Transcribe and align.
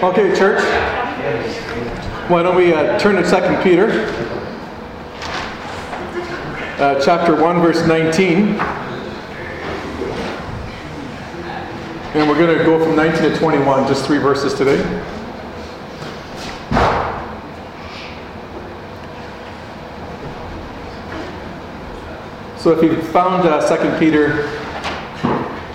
Okay, 0.00 0.34
church. 0.34 0.62
Why 2.30 2.42
don't 2.42 2.56
we 2.56 2.72
uh, 2.72 2.98
turn 2.98 3.16
to 3.16 3.22
2 3.22 3.62
Peter, 3.62 4.06
uh, 6.78 6.98
chapter 7.04 7.34
1, 7.38 7.60
verse 7.60 7.86
19. 7.86 8.58
And 12.14 12.28
we're 12.28 12.38
going 12.38 12.56
to 12.56 12.64
go 12.64 12.82
from 12.82 12.96
19 12.96 13.32
to 13.32 13.38
21, 13.38 13.86
just 13.86 14.06
three 14.06 14.18
verses 14.18 14.54
today. 14.54 14.78
So 22.56 22.72
if 22.72 22.82
you 22.82 23.02
found 23.02 23.46
uh, 23.46 23.76
2 23.76 23.98
Peter 23.98 24.57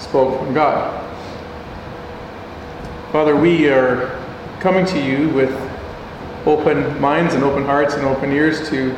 spoke 0.00 0.38
from 0.38 0.54
God. 0.54 1.06
Father, 3.12 3.36
we 3.36 3.68
are 3.68 4.18
coming 4.60 4.86
to 4.86 5.00
you 5.00 5.28
with 5.30 5.50
open 6.46 7.00
minds 7.00 7.34
and 7.34 7.44
open 7.44 7.64
hearts 7.64 7.94
and 7.94 8.04
open 8.04 8.32
ears 8.32 8.68
to 8.70 8.96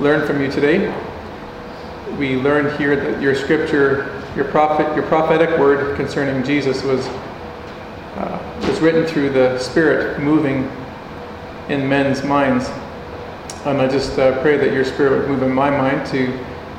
learn 0.00 0.26
from 0.26 0.40
you 0.40 0.50
today. 0.50 0.92
We 2.18 2.36
learned 2.36 2.78
here 2.80 2.96
that 2.96 3.20
your 3.20 3.34
scripture, 3.34 4.24
your 4.34 4.46
prophet, 4.46 4.94
your 4.96 5.06
prophetic 5.06 5.58
word 5.58 5.96
concerning 5.96 6.42
Jesus 6.44 6.82
was 6.82 7.06
uh, 8.16 8.66
was 8.66 8.80
written 8.80 9.06
through 9.06 9.30
the 9.30 9.58
Spirit 9.58 10.18
moving 10.18 10.70
in 11.68 11.88
men's 11.88 12.24
minds. 12.24 12.68
And 13.64 13.80
I 13.80 13.86
just 13.86 14.18
uh, 14.18 14.40
pray 14.40 14.56
that 14.56 14.72
your 14.72 14.84
Spirit 14.84 15.20
would 15.20 15.28
move 15.28 15.42
in 15.42 15.52
my 15.52 15.70
mind 15.70 16.06
to 16.08 16.26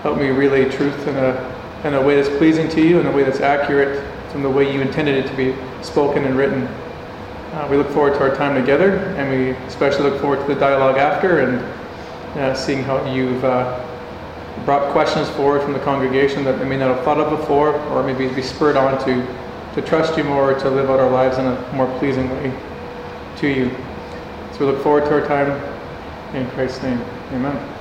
help 0.02 0.18
me 0.18 0.30
relay 0.30 0.70
truth 0.70 1.08
in 1.08 1.16
a 1.16 1.59
in 1.84 1.94
a 1.94 2.02
way 2.02 2.16
that's 2.16 2.36
pleasing 2.38 2.68
to 2.70 2.82
you, 2.82 3.00
in 3.00 3.06
a 3.06 3.12
way 3.12 3.24
that's 3.24 3.40
accurate 3.40 4.04
from 4.32 4.44
the 4.44 4.50
way 4.50 4.72
you 4.72 4.82
intended 4.82 5.16
it 5.16 5.28
to 5.30 5.36
be 5.36 5.56
spoken 5.82 6.26
and 6.26 6.38
written. 6.38 6.68
Uh, 7.54 7.68
we 7.70 7.78
look 7.78 7.90
forward 7.90 8.14
to 8.14 8.20
our 8.20 8.36
time 8.36 8.60
together, 8.60 8.98
and 9.18 9.30
we 9.32 9.52
especially 9.68 10.10
look 10.10 10.22
forward 10.22 10.40
to 10.46 10.54
the 10.54 10.60
dialogue 10.60 10.98
after 10.98 11.40
and 11.40 11.60
uh, 12.38 12.54
seeing 12.54 12.84
how 12.84 13.04
you've 13.12 13.44
uh, 13.44 13.86
brought 14.66 14.92
questions 14.92 15.30
forward 15.32 15.62
from 15.62 15.74
the 15.74 15.80
congregation 15.80 16.44
that 16.44 16.60
they 16.60 16.66
may 16.66 16.78
not 16.78 16.96
have 16.96 17.04
thought 17.04 17.20
of 17.20 17.40
before, 17.40 17.76
or 17.90 18.04
maybe 18.04 18.28
be 18.34 18.42
spurred 18.42 18.76
on 18.76 19.00
to, 19.06 19.26
to 19.74 19.82
trust 19.82 20.18
you 20.18 20.24
more, 20.24 20.54
to 20.60 20.70
live 20.70 20.90
out 20.90 21.00
our 21.00 21.10
lives 21.10 21.38
in 21.38 21.46
a 21.46 21.74
more 21.74 21.88
pleasing 21.98 22.30
way 22.30 22.54
to 23.38 23.48
you. 23.48 23.72
So 24.52 24.60
we 24.60 24.66
look 24.74 24.84
forward 24.84 25.06
to 25.06 25.14
our 25.14 25.26
time 25.26 25.50
in 26.36 26.48
Christ's 26.52 26.84
name. 26.84 27.02
Amen. 27.32 27.76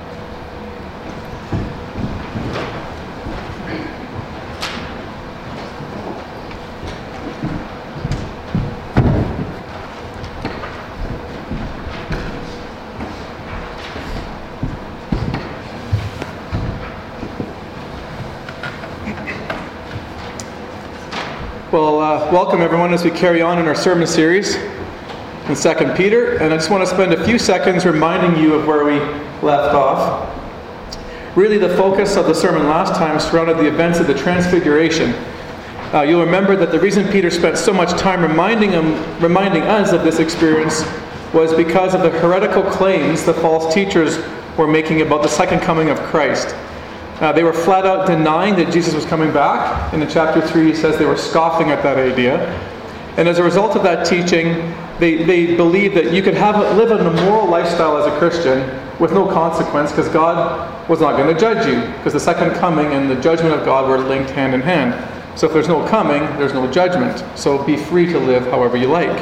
Well, 21.71 21.99
uh, 21.99 22.17
welcome 22.31 22.61
everyone 22.61 22.93
as 22.93 23.03
we 23.03 23.09
carry 23.09 23.41
on 23.41 23.57
in 23.57 23.65
our 23.65 23.73
sermon 23.73 24.05
series 24.05 24.53
in 25.47 25.55
2 25.55 25.93
Peter. 25.95 26.37
And 26.37 26.53
I 26.53 26.57
just 26.57 26.69
want 26.69 26.87
to 26.87 26.93
spend 26.93 27.11
a 27.11 27.25
few 27.25 27.39
seconds 27.39 27.85
reminding 27.85 28.39
you 28.39 28.53
of 28.53 28.67
where 28.67 28.85
we 28.85 28.99
left 29.41 29.73
off. 29.73 30.29
Really, 31.35 31.57
the 31.57 31.75
focus 31.75 32.17
of 32.17 32.27
the 32.27 32.35
sermon 32.35 32.67
last 32.67 32.93
time 32.93 33.19
surrounded 33.19 33.57
the 33.57 33.67
events 33.67 33.99
of 33.99 34.05
the 34.05 34.13
Transfiguration. 34.13 35.15
Uh, 35.91 36.01
you'll 36.07 36.23
remember 36.23 36.55
that 36.55 36.69
the 36.69 36.79
reason 36.79 37.07
Peter 37.07 37.31
spent 37.31 37.57
so 37.57 37.73
much 37.73 37.99
time 37.99 38.21
reminding, 38.21 38.73
him, 38.73 38.93
reminding 39.19 39.63
us 39.63 39.91
of 39.91 40.03
this 40.03 40.19
experience 40.19 40.83
was 41.33 41.51
because 41.55 41.95
of 41.95 42.03
the 42.03 42.11
heretical 42.11 42.61
claims 42.61 43.25
the 43.25 43.33
false 43.33 43.73
teachers 43.73 44.19
were 44.55 44.67
making 44.67 45.01
about 45.01 45.23
the 45.23 45.27
second 45.27 45.61
coming 45.61 45.89
of 45.89 45.97
Christ. 46.01 46.55
Uh, 47.19 47.33
they 47.33 47.43
were 47.43 47.53
flat 47.53 47.85
out 47.85 48.07
denying 48.07 48.55
that 48.55 48.71
Jesus 48.71 48.93
was 48.93 49.05
coming 49.05 49.31
back. 49.33 49.93
In 49.93 49.99
the 49.99 50.05
chapter 50.05 50.45
3, 50.45 50.67
he 50.67 50.75
says 50.75 50.97
they 50.97 51.05
were 51.05 51.17
scoffing 51.17 51.69
at 51.69 51.83
that 51.83 51.97
idea. 51.97 52.37
And 53.17 53.27
as 53.27 53.39
a 53.39 53.43
result 53.43 53.75
of 53.75 53.83
that 53.83 54.05
teaching, 54.05 54.73
they, 54.99 55.23
they 55.23 55.55
believed 55.57 55.95
that 55.95 56.13
you 56.13 56.21
could 56.21 56.35
have 56.35 56.55
live 56.77 56.91
an 56.91 57.05
immoral 57.05 57.47
lifestyle 57.47 57.97
as 57.97 58.05
a 58.05 58.17
Christian 58.17 58.59
with 58.99 59.11
no 59.11 59.25
consequence 59.25 59.91
because 59.91 60.07
God 60.09 60.89
was 60.89 61.01
not 61.01 61.17
going 61.17 61.33
to 61.33 61.39
judge 61.39 61.65
you 61.65 61.81
because 61.97 62.13
the 62.13 62.19
second 62.19 62.51
coming 62.55 62.87
and 62.87 63.09
the 63.09 63.19
judgment 63.19 63.53
of 63.53 63.65
God 63.65 63.89
were 63.89 63.97
linked 63.97 64.29
hand 64.29 64.53
in 64.53 64.61
hand. 64.61 64.93
So 65.37 65.47
if 65.47 65.53
there's 65.53 65.67
no 65.67 65.85
coming, 65.87 66.21
there's 66.37 66.53
no 66.53 66.69
judgment. 66.71 67.23
So 67.37 67.61
be 67.63 67.75
free 67.75 68.05
to 68.07 68.19
live 68.19 68.43
however 68.47 68.77
you 68.77 68.87
like. 68.87 69.17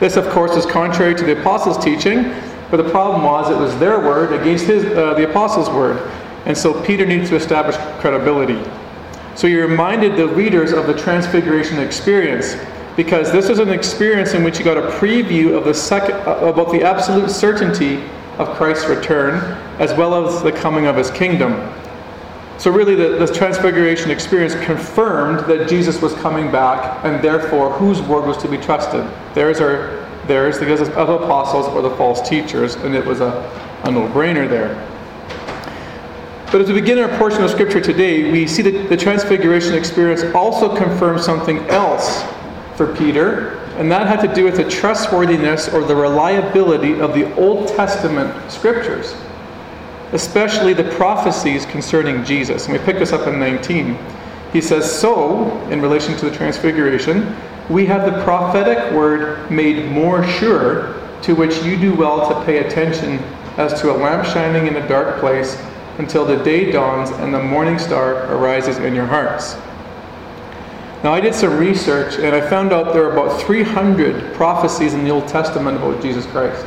This, 0.00 0.16
of 0.16 0.28
course, 0.28 0.56
is 0.56 0.66
contrary 0.66 1.14
to 1.14 1.24
the 1.24 1.40
apostles' 1.40 1.82
teaching, 1.82 2.34
but 2.70 2.76
the 2.78 2.90
problem 2.90 3.22
was 3.22 3.50
it 3.50 3.56
was 3.56 3.78
their 3.78 3.98
word 4.00 4.38
against 4.38 4.66
his, 4.66 4.84
uh, 4.84 5.14
the 5.14 5.28
apostles' 5.28 5.70
word. 5.70 6.10
And 6.46 6.56
so 6.56 6.82
Peter 6.84 7.04
needs 7.04 7.28
to 7.28 7.36
establish 7.36 7.76
credibility. 8.00 8.62
So 9.34 9.46
he 9.46 9.56
reminded 9.56 10.16
the 10.16 10.28
readers 10.28 10.72
of 10.72 10.86
the 10.86 10.94
transfiguration 10.94 11.78
experience 11.78 12.56
because 12.96 13.30
this 13.30 13.50
was 13.50 13.58
an 13.58 13.68
experience 13.68 14.32
in 14.32 14.42
which 14.42 14.58
you 14.58 14.64
got 14.64 14.78
a 14.78 14.88
preview 14.92 15.56
of 15.56 15.64
the 15.64 15.74
second 15.74 16.14
uh, 16.26 16.38
about 16.46 16.72
the 16.72 16.82
absolute 16.82 17.30
certainty 17.30 18.02
of 18.38 18.48
Christ's 18.56 18.88
return 18.88 19.34
as 19.78 19.92
well 19.92 20.26
as 20.26 20.42
the 20.42 20.52
coming 20.52 20.86
of 20.86 20.96
his 20.96 21.10
kingdom. 21.10 21.72
So 22.58 22.70
really 22.70 22.94
the, 22.94 23.24
the 23.24 23.32
transfiguration 23.32 24.10
experience 24.10 24.54
confirmed 24.64 25.40
that 25.50 25.68
Jesus 25.68 26.00
was 26.00 26.14
coming 26.14 26.50
back 26.50 27.04
and 27.04 27.22
therefore 27.22 27.70
whose 27.72 28.00
word 28.00 28.26
was 28.26 28.38
to 28.38 28.48
be 28.48 28.56
trusted. 28.56 29.06
Theirs 29.34 29.60
or 29.60 30.08
theirs, 30.26 30.58
the 30.58 30.72
of 30.72 31.08
apostles 31.22 31.66
or 31.66 31.82
the 31.82 31.94
false 31.96 32.26
teachers, 32.26 32.76
and 32.76 32.94
it 32.94 33.04
was 33.04 33.20
a, 33.20 33.30
a 33.84 33.90
no-brainer 33.90 34.48
there. 34.48 34.95
But 36.52 36.60
as 36.60 36.68
we 36.68 36.74
begin 36.74 37.00
our 37.00 37.18
portion 37.18 37.42
of 37.42 37.50
Scripture 37.50 37.80
today, 37.80 38.30
we 38.30 38.46
see 38.46 38.62
that 38.62 38.88
the 38.88 38.96
Transfiguration 38.96 39.74
experience 39.74 40.22
also 40.32 40.76
confirms 40.76 41.24
something 41.24 41.58
else 41.70 42.22
for 42.76 42.94
Peter, 42.94 43.58
and 43.78 43.90
that 43.90 44.06
had 44.06 44.20
to 44.26 44.32
do 44.32 44.44
with 44.44 44.56
the 44.56 44.70
trustworthiness 44.70 45.68
or 45.68 45.82
the 45.82 45.96
reliability 45.96 47.00
of 47.00 47.14
the 47.14 47.34
Old 47.34 47.66
Testament 47.68 48.48
Scriptures, 48.48 49.16
especially 50.12 50.72
the 50.72 50.84
prophecies 50.92 51.66
concerning 51.66 52.24
Jesus. 52.24 52.66
And 52.66 52.78
we 52.78 52.84
pick 52.84 53.00
this 53.00 53.12
up 53.12 53.26
in 53.26 53.40
19. 53.40 53.98
He 54.52 54.60
says, 54.60 54.88
So, 54.88 55.50
in 55.68 55.82
relation 55.82 56.16
to 56.18 56.30
the 56.30 56.36
Transfiguration, 56.36 57.36
we 57.68 57.86
have 57.86 58.06
the 58.06 58.22
prophetic 58.22 58.92
word 58.94 59.50
made 59.50 59.90
more 59.90 60.24
sure, 60.24 60.94
to 61.22 61.34
which 61.34 61.60
you 61.64 61.76
do 61.76 61.92
well 61.92 62.28
to 62.28 62.46
pay 62.46 62.58
attention 62.58 63.18
as 63.56 63.80
to 63.80 63.90
a 63.90 63.96
lamp 63.96 64.24
shining 64.24 64.68
in 64.68 64.76
a 64.76 64.88
dark 64.88 65.18
place 65.18 65.60
until 65.98 66.24
the 66.24 66.36
day 66.44 66.70
dawns 66.70 67.10
and 67.10 67.32
the 67.32 67.42
morning 67.42 67.78
star 67.78 68.30
arises 68.32 68.78
in 68.78 68.94
your 68.94 69.06
hearts. 69.06 69.56
Now, 71.02 71.12
I 71.12 71.20
did 71.20 71.34
some 71.34 71.56
research 71.56 72.18
and 72.18 72.34
I 72.34 72.40
found 72.40 72.72
out 72.72 72.92
there 72.92 73.04
are 73.04 73.12
about 73.12 73.40
300 73.42 74.34
prophecies 74.34 74.94
in 74.94 75.04
the 75.04 75.10
Old 75.10 75.28
Testament 75.28 75.76
about 75.76 76.02
Jesus 76.02 76.26
Christ. 76.26 76.66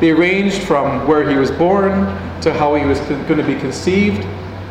They 0.00 0.12
ranged 0.12 0.62
from 0.62 1.06
where 1.06 1.28
he 1.28 1.36
was 1.36 1.50
born 1.50 2.06
to 2.42 2.52
how 2.52 2.74
he 2.74 2.84
was 2.84 3.00
going 3.00 3.38
to 3.38 3.46
be 3.46 3.56
conceived, 3.56 4.22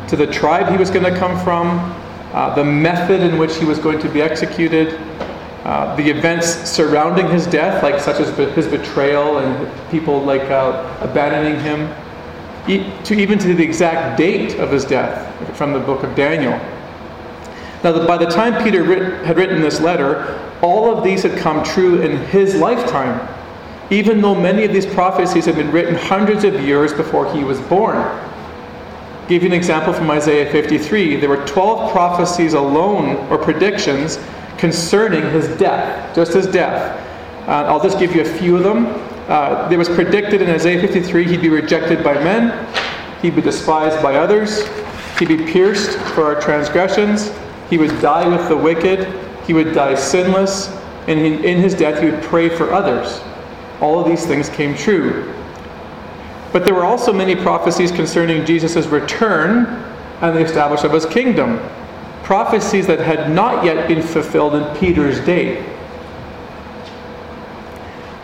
to 0.08 0.16
the 0.16 0.26
tribe 0.26 0.70
he 0.70 0.76
was 0.76 0.90
going 0.90 1.04
to 1.04 1.18
come 1.18 1.42
from, 1.44 1.78
uh, 2.32 2.54
the 2.54 2.64
method 2.64 3.20
in 3.20 3.38
which 3.38 3.56
he 3.56 3.64
was 3.64 3.78
going 3.78 3.98
to 3.98 4.08
be 4.08 4.22
executed, 4.22 5.00
uh, 5.64 5.94
the 5.96 6.10
events 6.10 6.46
surrounding 6.68 7.28
his 7.28 7.46
death, 7.46 7.82
like 7.82 8.00
such 8.00 8.20
as 8.20 8.36
his 8.54 8.66
betrayal 8.66 9.38
and 9.38 9.90
people 9.90 10.20
like 10.20 10.42
uh, 10.50 10.98
abandoning 11.00 11.60
him, 11.60 11.88
to 12.66 13.14
even 13.14 13.38
to 13.38 13.54
the 13.54 13.62
exact 13.62 14.16
date 14.16 14.58
of 14.58 14.70
his 14.70 14.84
death 14.84 15.56
from 15.56 15.72
the 15.72 15.80
book 15.80 16.02
of 16.02 16.14
Daniel. 16.14 16.58
Now, 17.82 18.06
by 18.06 18.16
the 18.16 18.26
time 18.26 18.62
Peter 18.62 18.84
writ- 18.84 19.24
had 19.24 19.36
written 19.36 19.60
this 19.60 19.80
letter, 19.80 20.38
all 20.62 20.96
of 20.96 21.02
these 21.02 21.22
had 21.22 21.36
come 21.36 21.64
true 21.64 22.00
in 22.00 22.18
his 22.26 22.54
lifetime, 22.54 23.28
even 23.90 24.20
though 24.20 24.34
many 24.34 24.64
of 24.64 24.72
these 24.72 24.86
prophecies 24.86 25.44
had 25.44 25.56
been 25.56 25.72
written 25.72 25.96
hundreds 25.96 26.44
of 26.44 26.60
years 26.60 26.92
before 26.92 27.32
he 27.34 27.42
was 27.42 27.60
born. 27.62 27.96
Give 29.26 29.42
you 29.42 29.48
an 29.48 29.54
example 29.54 29.92
from 29.92 30.10
Isaiah 30.10 30.50
53. 30.50 31.16
There 31.16 31.28
were 31.28 31.44
12 31.46 31.90
prophecies 31.90 32.54
alone, 32.54 33.16
or 33.30 33.38
predictions, 33.38 34.20
concerning 34.58 35.22
his 35.30 35.48
death, 35.58 36.14
just 36.14 36.34
his 36.34 36.46
death. 36.46 36.98
Uh, 37.48 37.64
I'll 37.64 37.82
just 37.82 37.98
give 37.98 38.14
you 38.14 38.22
a 38.22 38.24
few 38.24 38.56
of 38.56 38.62
them. 38.62 38.86
Uh, 39.28 39.68
it 39.70 39.76
was 39.76 39.88
predicted 39.88 40.42
in 40.42 40.50
Isaiah 40.50 40.80
53 40.80 41.24
he'd 41.24 41.40
be 41.40 41.48
rejected 41.48 42.02
by 42.02 42.14
men, 42.14 42.66
he'd 43.22 43.36
be 43.36 43.42
despised 43.42 44.02
by 44.02 44.16
others, 44.16 44.66
he'd 45.18 45.28
be 45.28 45.44
pierced 45.52 45.98
for 46.14 46.24
our 46.24 46.40
transgressions, 46.40 47.32
he 47.70 47.78
would 47.78 48.00
die 48.00 48.26
with 48.26 48.48
the 48.48 48.56
wicked, 48.56 49.06
he 49.46 49.52
would 49.52 49.72
die 49.74 49.94
sinless, 49.94 50.68
and 51.06 51.18
in 51.20 51.58
his 51.58 51.74
death 51.74 52.00
he 52.00 52.10
would 52.10 52.22
pray 52.22 52.48
for 52.48 52.72
others. 52.72 53.20
All 53.80 54.00
of 54.00 54.06
these 54.06 54.26
things 54.26 54.48
came 54.48 54.76
true. 54.76 55.32
But 56.52 56.64
there 56.64 56.74
were 56.74 56.84
also 56.84 57.12
many 57.12 57.34
prophecies 57.34 57.90
concerning 57.90 58.44
Jesus' 58.44 58.86
return 58.86 59.66
and 60.20 60.36
the 60.36 60.40
establishment 60.40 60.94
of 60.94 61.02
his 61.02 61.12
kingdom. 61.12 61.58
Prophecies 62.22 62.86
that 62.86 63.00
had 63.00 63.32
not 63.32 63.64
yet 63.64 63.88
been 63.88 64.02
fulfilled 64.02 64.54
in 64.54 64.76
Peter's 64.76 65.18
day. 65.20 65.71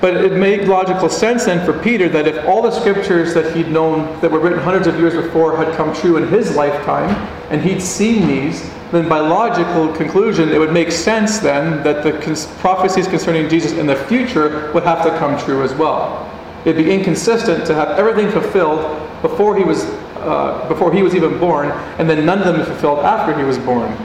But 0.01 0.17
it 0.17 0.33
made 0.33 0.69
logical 0.69 1.09
sense 1.09 1.47
then 1.47 1.65
for 1.67 1.77
Peter 1.83 2.09
that 2.11 2.29
if 2.29 2.47
all 2.47 2.63
the 2.63 2.71
scriptures 2.71 3.35
that 3.35 3.57
he'd 3.57 3.69
known 3.69 4.21
that 4.21 4.31
were 4.31 4.39
written 4.39 4.61
hundreds 4.61 4.87
of 4.87 4.99
years 4.99 5.15
before 5.15 5.57
had 5.57 5.75
come 5.77 5.93
true 5.93 6.17
in 6.17 6.29
his 6.29 6.55
lifetime, 6.55 7.11
and 7.51 7.61
he'd 7.61 7.83
seen 7.83 8.29
these, 8.29 8.71
then 8.93 9.09
by 9.09 9.19
logical 9.19 9.93
conclusion, 9.95 10.51
it 10.51 10.59
would 10.59 10.73
make 10.73 10.93
sense 10.93 11.39
then 11.39 11.83
that 11.83 12.05
the 12.05 12.13
prophecies 12.61 13.09
concerning 13.09 13.49
Jesus 13.49 13.73
in 13.73 13.87
the 13.87 13.97
future 13.97 14.73
would 14.73 14.85
have 14.85 15.05
to 15.05 15.11
come 15.19 15.39
true 15.39 15.65
as 15.65 15.75
well. 15.75 16.31
It'd 16.65 16.83
be 16.83 16.93
inconsistent 16.93 17.67
to 17.67 17.75
have 17.75 17.99
everything 17.99 18.31
fulfilled 18.31 18.81
before 19.21 19.57
he 19.57 19.65
was, 19.65 19.85
uh, 20.19 20.65
before 20.69 20.93
he 20.93 21.03
was 21.03 21.15
even 21.17 21.39
born, 21.39 21.71
and 21.99 22.09
then 22.09 22.25
none 22.25 22.39
of 22.39 22.45
them 22.45 22.65
fulfilled 22.65 23.01
after 23.01 23.37
he 23.37 23.45
was 23.45 23.59
born. 23.59 23.97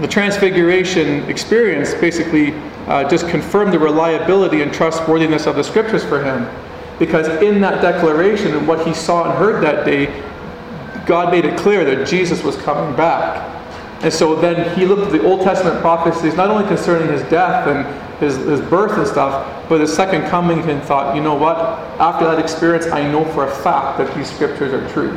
The 0.00 0.08
Transfiguration 0.08 1.28
experience 1.30 1.94
basically 1.94 2.54
uh, 2.86 3.08
just 3.08 3.28
confirmed 3.28 3.72
the 3.72 3.78
reliability 3.78 4.62
and 4.62 4.72
trustworthiness 4.72 5.46
of 5.46 5.56
the 5.56 5.64
scriptures 5.64 6.04
for 6.04 6.22
him. 6.22 6.48
Because 6.98 7.26
in 7.42 7.60
that 7.60 7.80
declaration 7.82 8.54
and 8.54 8.68
what 8.68 8.86
he 8.86 8.94
saw 8.94 9.24
and 9.24 9.38
heard 9.38 9.62
that 9.62 9.84
day, 9.84 10.06
God 11.06 11.32
made 11.32 11.44
it 11.44 11.58
clear 11.58 11.84
that 11.84 12.06
Jesus 12.06 12.42
was 12.42 12.56
coming 12.56 12.94
back. 12.96 13.48
And 14.02 14.12
so 14.12 14.34
then 14.34 14.76
he 14.76 14.84
looked 14.84 15.02
at 15.02 15.12
the 15.12 15.24
Old 15.24 15.42
Testament 15.42 15.80
prophecies, 15.80 16.34
not 16.34 16.50
only 16.50 16.66
concerning 16.66 17.08
his 17.08 17.22
death 17.30 17.68
and 17.68 17.86
his, 18.20 18.36
his 18.36 18.60
birth 18.60 18.98
and 18.98 19.06
stuff, 19.06 19.68
but 19.68 19.80
his 19.80 19.94
second 19.94 20.28
coming, 20.28 20.60
and 20.68 20.82
thought, 20.82 21.16
you 21.16 21.22
know 21.22 21.34
what? 21.34 21.56
After 22.00 22.24
that 22.24 22.38
experience, 22.38 22.86
I 22.86 23.10
know 23.10 23.24
for 23.32 23.46
a 23.46 23.50
fact 23.50 23.98
that 23.98 24.14
these 24.16 24.30
scriptures 24.30 24.72
are 24.72 24.88
true. 24.92 25.12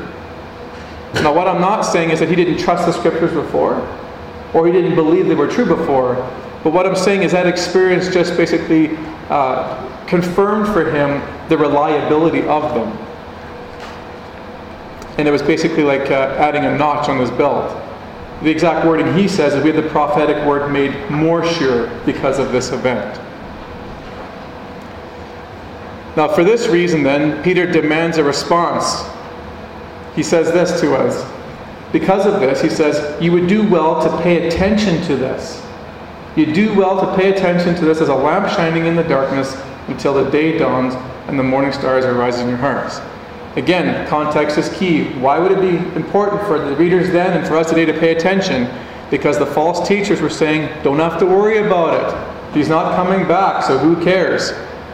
Now, 1.16 1.34
what 1.34 1.48
I'm 1.48 1.62
not 1.62 1.82
saying 1.82 2.10
is 2.10 2.20
that 2.20 2.30
he 2.30 2.36
didn't 2.36 2.58
trust 2.58 2.86
the 2.86 2.92
scriptures 2.92 3.34
before, 3.34 3.76
or 4.54 4.66
he 4.66 4.72
didn't 4.72 4.96
believe 4.96 5.28
they 5.28 5.36
were 5.36 5.48
true 5.48 5.66
before. 5.66 6.16
But 6.66 6.74
what 6.74 6.88
I'm 6.88 6.96
saying 6.96 7.22
is 7.22 7.34
that 7.34 7.46
experience 7.46 8.12
just 8.12 8.36
basically 8.36 8.98
uh, 9.30 9.88
confirmed 10.08 10.68
for 10.74 10.90
him 10.90 11.22
the 11.48 11.56
reliability 11.56 12.42
of 12.48 12.74
them. 12.74 12.88
And 15.20 15.28
it 15.28 15.32
was 15.32 15.44
basically 15.44 15.84
like 15.84 16.10
uh, 16.10 16.36
adding 16.40 16.66
a 16.66 16.76
notch 16.76 17.08
on 17.08 17.20
his 17.20 17.30
belt. 17.30 17.70
The 18.42 18.50
exact 18.50 18.84
wording 18.84 19.14
he 19.16 19.28
says 19.28 19.54
is 19.54 19.64
we 19.64 19.72
have 19.72 19.84
the 19.84 19.88
prophetic 19.92 20.44
word 20.44 20.72
made 20.72 21.12
more 21.12 21.46
sure 21.46 21.88
because 22.04 22.40
of 22.40 22.52
this 22.52 22.72
event. 22.72 23.16
Now, 26.18 26.30
for 26.30 26.44
this 26.44 26.66
reason, 26.66 27.04
then, 27.04 27.44
Peter 27.44 27.72
demands 27.72 28.18
a 28.18 28.24
response. 28.24 29.04
He 30.16 30.24
says 30.24 30.52
this 30.52 30.82
to 30.82 30.96
us. 30.96 31.32
Because 31.92 32.26
of 32.26 32.40
this, 32.40 32.60
he 32.60 32.70
says, 32.72 33.22
You 33.22 33.34
would 33.34 33.46
do 33.46 33.70
well 33.70 34.02
to 34.02 34.24
pay 34.24 34.48
attention 34.48 35.04
to 35.04 35.16
this. 35.16 35.62
You 36.36 36.54
do 36.54 36.76
well 36.76 37.00
to 37.00 37.16
pay 37.16 37.32
attention 37.32 37.76
to 37.76 37.86
this 37.86 38.02
as 38.02 38.10
a 38.10 38.16
lamp 38.16 38.50
shining 38.50 38.88
in 38.88 38.98
the 38.98 39.04
darkness 39.04 39.56
until 39.88 40.14
the 40.14 40.30
day 40.30 40.58
dawns 40.58 40.94
and 41.28 41.40
the 41.40 41.44
morning 41.44 41.72
stars 41.72 42.04
arise 42.04 42.40
in 42.40 42.50
your 42.50 42.58
hearts. 42.58 43.00
Again, 43.56 44.06
context 44.10 44.58
is 44.58 44.68
key. 44.78 45.06
Why 45.14 45.40
would 45.40 45.54
it 45.54 45.62
be 45.62 45.78
important 45.96 46.42
for 46.44 46.60
the 46.60 46.76
readers 46.76 47.10
then 47.12 47.38
and 47.38 47.48
for 47.48 47.56
us 47.56 47.70
today 47.70 47.86
to 47.86 47.94
pay 47.94 48.14
attention? 48.14 48.70
Because 49.10 49.40
the 49.40 49.46
false 49.46 49.88
teachers 49.88 50.20
were 50.20 50.30
saying, 50.30 50.70
don't 50.84 51.00
have 51.00 51.18
to 51.20 51.26
worry 51.26 51.60
about 51.60 51.94
it. 51.94 52.54
He's 52.54 52.68
not 52.68 52.96
coming 52.98 53.26
back, 53.28 53.64
so 53.64 53.78
who 53.78 54.04
cares? 54.04 54.52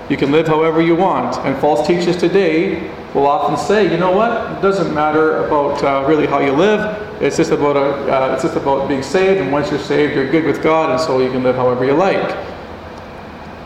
You 0.10 0.18
can 0.18 0.32
live 0.32 0.48
however 0.48 0.80
you 0.80 0.96
want. 0.96 1.38
And 1.38 1.58
false 1.58 1.88
teachers 1.88 2.18
today 2.18 2.92
will 3.16 3.26
often 3.26 3.58
say, 3.58 3.92
you 3.92 3.98
know 3.98 4.12
what? 4.12 4.58
It 4.58 4.62
doesn't 4.62 4.94
matter 4.94 5.46
about 5.46 5.84
uh, 5.84 6.08
really 6.08 6.28
how 6.28 6.40
you 6.40 6.52
live. 6.52 7.11
It's 7.22 7.38
just 7.38 7.52
about 7.52 7.78
a, 7.78 8.12
uh, 8.12 8.34
it's 8.34 8.42
just 8.42 8.58
about 8.58 8.88
being 8.88 9.04
saved. 9.04 9.40
And 9.40 9.52
once 9.52 9.70
you're 9.70 9.80
saved, 9.80 10.16
you're 10.16 10.30
good 10.30 10.44
with 10.44 10.64
God, 10.64 10.90
and 10.90 11.00
so 11.00 11.20
you 11.22 11.30
can 11.30 11.44
live 11.44 11.56
however 11.56 11.86
you 11.86 11.94
like. 11.94 12.36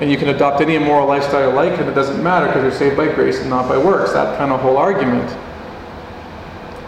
And 0.02 0.12
you 0.12 0.18
can 0.18 0.28
adopt 0.28 0.60
any 0.60 0.76
immoral 0.76 1.08
lifestyle 1.08 1.50
you 1.50 1.56
like, 1.56 1.80
and 1.80 1.90
it 1.90 1.94
doesn't 1.94 2.22
matter 2.22 2.48
because 2.48 2.64
you're 2.64 2.72
saved 2.74 2.98
by 2.98 3.08
grace 3.14 3.40
and 3.40 3.50
not 3.50 3.70
by 3.70 3.78
works. 3.78 4.12
That 4.12 4.38
kind 4.38 4.52
of 4.52 4.60
whole 4.60 4.76
argument. 4.76 5.34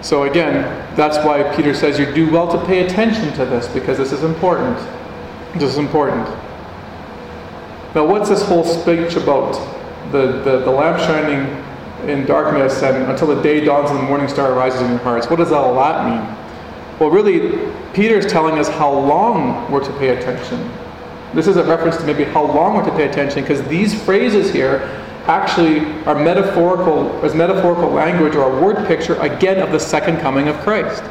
So 0.02 0.24
again, 0.24 0.64
that's 0.98 1.18
why 1.25 1.56
Peter 1.56 1.74
says 1.74 1.98
you 1.98 2.06
do 2.14 2.30
well 2.30 2.52
to 2.52 2.66
pay 2.66 2.86
attention 2.86 3.31
to 3.34 3.46
this 3.46 3.68
because 3.69 3.98
this 3.98 4.12
is 4.12 4.24
important. 4.24 4.78
This 5.54 5.72
is 5.72 5.78
important. 5.78 6.28
Now, 7.96 8.06
what's 8.06 8.28
this 8.28 8.46
whole 8.46 8.66
speech 8.66 9.16
about? 9.16 9.54
The, 10.12 10.42
the, 10.44 10.60
the 10.60 10.72
lamp 10.72 11.00
shining 11.00 11.48
in 12.10 12.25
darkness 12.25 12.84
and 12.84 13.10
until 13.12 13.28
the 13.28 13.42
day 13.42 13.64
dawns 13.64 13.90
and 13.90 14.00
the 14.00 14.04
morning 14.04 14.28
star 14.28 14.54
rises 14.54 14.81
in 14.81 14.90
your 14.90 15.00
hearts. 15.00 15.30
What 15.30 15.38
does 15.38 15.52
all 15.52 15.74
that 15.75 16.06
mean? 16.06 16.47
Well, 17.00 17.12
really, 17.12 17.72
Peter 17.94 18.18
is 18.18 18.26
telling 18.26 18.58
us 18.58 18.68
how 18.68 18.92
long 18.92 19.72
we're 19.72 19.84
to 19.84 19.94
pay 20.00 20.18
attention. 20.18 20.72
This 21.34 21.48
is 21.48 21.58
a 21.58 21.64
reference 21.64 21.98
to 21.98 22.04
maybe 22.06 22.24
how 22.24 22.44
long 22.44 22.76
we're 22.76 22.86
to 22.86 22.92
pay 22.92 23.08
attention 23.08 23.44
because 23.44 23.62
these 23.68 24.02
phrases 24.04 24.52
here 24.52 24.80
actually 25.28 25.80
are 26.06 26.16
metaphorical 26.16 27.24
as 27.24 27.36
metaphorical 27.36 27.90
language 27.90 28.36
or 28.36 28.52
a 28.52 28.62
word 28.62 28.88
picture 28.88 29.16
again 29.20 29.60
of 29.60 29.72
the 29.72 29.80
second 29.80 30.20
coming 30.20 30.48
of 30.48 30.56
Christ. 30.62 31.04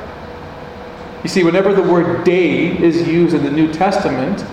You 1.22 1.28
see, 1.28 1.44
whenever 1.44 1.72
the 1.72 1.82
word 1.82 2.24
day 2.24 2.76
is 2.78 3.06
used 3.06 3.34
in 3.34 3.44
the 3.44 3.50
New 3.50 3.72
Testament 3.72 4.44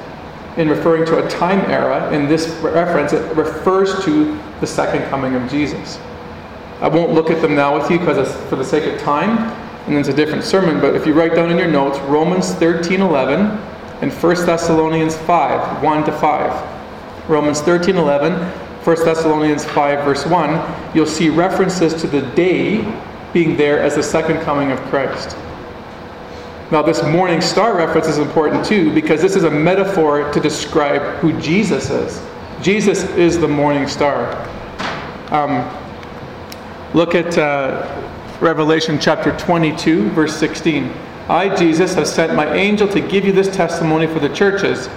in 0.58 0.70
referring 0.70 1.06
to 1.06 1.26
a 1.26 1.30
time 1.30 1.60
era, 1.72 2.14
in 2.14 2.28
this 2.28 2.48
reference, 2.62 3.14
it 3.14 3.36
refers 3.36 4.04
to 4.06 4.38
the 4.60 4.68
second 4.68 5.10
coming 5.10 5.34
of 5.34 5.50
Jesus. 5.50 5.98
I 6.80 6.90
won't 6.90 7.14
look 7.14 7.32
at 7.32 7.42
them 7.42 7.56
now 7.56 7.80
with 7.80 7.90
you 7.90 7.98
because 7.98 8.36
for 8.50 8.56
the 8.56 8.66
sake 8.66 8.84
of 8.84 9.00
time, 9.00 9.63
and 9.88 9.96
it's 9.98 10.10
a 10.10 10.14
different 10.14 10.44
sermon, 10.44 10.80
but 10.80 10.96
if 10.96 11.06
you 11.06 11.14
write 11.14 11.36
down 11.36 11.52
in 11.52 11.58
your 11.58 11.68
notes 11.68 12.00
Romans 12.00 12.54
13 12.54 13.02
11, 13.02 13.60
in 14.02 14.12
1 14.12 14.46
Thessalonians 14.46 15.16
5, 15.16 15.82
1 15.82 16.04
to 16.06 16.12
5. 16.12 17.30
Romans 17.30 17.62
13, 17.62 17.96
11, 17.96 18.34
1 18.34 19.06
Thessalonians 19.06 19.64
5, 19.64 20.04
verse 20.04 20.26
1, 20.26 20.96
you'll 20.96 21.06
see 21.06 21.30
references 21.30 21.94
to 22.02 22.08
the 22.08 22.22
day 22.32 22.84
being 23.32 23.56
there 23.56 23.80
as 23.80 23.96
the 23.96 24.04
second 24.04 24.42
coming 24.42 24.72
of 24.72 24.80
Christ. 24.90 25.38
Now, 26.70 26.82
this 26.82 27.02
morning 27.04 27.40
star 27.40 27.78
reference 27.78 28.08
is 28.08 28.18
important 28.18 28.66
too 28.66 28.94
because 28.94 29.22
this 29.22 29.36
is 29.36 29.44
a 29.44 29.52
metaphor 29.52 30.32
to 30.34 30.40
describe 30.40 31.02
who 31.20 31.40
Jesus 31.40 31.90
is. 31.90 32.22
Jesus 32.62 33.04
is 33.12 33.40
the 33.40 33.48
morning 33.48 33.88
star. 33.88 34.34
Um, 35.32 35.70
look 36.94 37.16
at 37.16 37.38
uh, 37.38 38.03
Revelation 38.44 39.00
chapter 39.00 39.36
22, 39.38 40.10
verse 40.10 40.36
16. 40.36 40.92
I, 41.30 41.56
Jesus, 41.56 41.96
have 41.96 42.10
sent 42.10 42.36
my 42.36 42.54
angel 42.54 42.90
to 42.90 43.00
give 43.00 43.24
you 43.24 43.32
this 43.32 43.48
testimony 43.56 44.06
for 44.06 44.20
the 44.20 44.28
churches. 44.36 44.90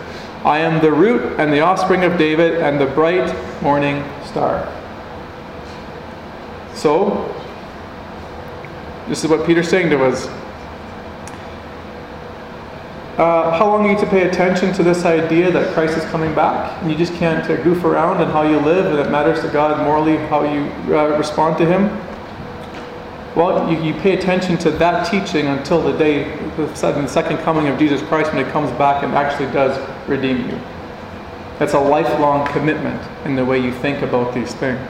I 0.44 0.58
am 0.58 0.82
the 0.82 0.90
root 0.90 1.38
and 1.38 1.52
the 1.52 1.60
offspring 1.60 2.02
of 2.02 2.18
David 2.18 2.60
and 2.60 2.80
the 2.80 2.86
bright 2.86 3.32
morning 3.62 4.02
star. 4.24 4.66
So, 6.74 7.32
this 9.06 9.22
is 9.22 9.30
what 9.30 9.46
Peter's 9.46 9.68
saying 9.68 9.90
to 9.90 10.04
us. 10.04 10.26
Uh, 13.16 13.56
how 13.56 13.68
long 13.68 13.86
are 13.86 13.92
you 13.92 13.98
to 13.98 14.06
pay 14.06 14.28
attention 14.28 14.72
to 14.72 14.82
this 14.82 15.04
idea 15.04 15.52
that 15.52 15.72
Christ 15.72 15.96
is 15.96 16.04
coming 16.06 16.34
back? 16.34 16.82
And 16.82 16.90
you 16.90 16.98
just 16.98 17.14
can't 17.14 17.48
uh, 17.48 17.62
goof 17.62 17.84
around 17.84 18.20
in 18.20 18.28
how 18.28 18.42
you 18.42 18.58
live, 18.58 18.86
and 18.86 18.98
it 18.98 19.08
matters 19.12 19.40
to 19.42 19.48
God 19.50 19.84
morally 19.84 20.16
how 20.26 20.42
you 20.42 20.64
uh, 20.92 21.16
respond 21.16 21.56
to 21.58 21.64
Him? 21.64 22.05
Well, 23.36 23.70
you, 23.70 23.78
you 23.82 23.92
pay 24.00 24.16
attention 24.16 24.56
to 24.58 24.70
that 24.72 25.10
teaching 25.10 25.46
until 25.48 25.82
the 25.82 25.92
day, 25.96 26.24
the 26.56 26.74
second 27.06 27.38
coming 27.40 27.68
of 27.68 27.78
Jesus 27.78 28.00
Christ 28.08 28.32
when 28.32 28.42
He 28.42 28.50
comes 28.50 28.70
back 28.78 29.04
and 29.04 29.12
actually 29.12 29.52
does 29.52 29.78
redeem 30.08 30.48
you. 30.48 30.58
That's 31.58 31.74
a 31.74 31.78
lifelong 31.78 32.46
commitment 32.48 33.00
in 33.26 33.36
the 33.36 33.44
way 33.44 33.58
you 33.58 33.72
think 33.72 34.00
about 34.00 34.34
these 34.34 34.54
things. 34.54 34.80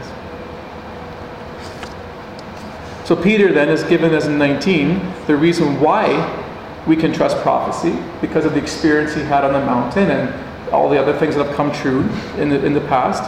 So, 3.04 3.16
Peter 3.20 3.52
then 3.52 3.68
is 3.68 3.82
given 3.84 4.14
as 4.14 4.28
in 4.28 4.38
19 4.38 5.00
the 5.26 5.36
reason 5.36 5.80
why 5.80 6.44
we 6.86 6.94
can 6.94 7.12
trust 7.12 7.36
prophecy 7.38 7.98
because 8.20 8.44
of 8.44 8.54
the 8.54 8.62
experience 8.62 9.12
he 9.12 9.22
had 9.22 9.44
on 9.44 9.54
the 9.54 9.60
mountain 9.60 10.08
and 10.10 10.72
all 10.72 10.88
the 10.88 11.00
other 11.00 11.18
things 11.18 11.34
that 11.34 11.46
have 11.46 11.56
come 11.56 11.72
true 11.72 12.02
in 12.40 12.48
the, 12.48 12.64
in 12.64 12.74
the 12.74 12.80
past. 12.82 13.24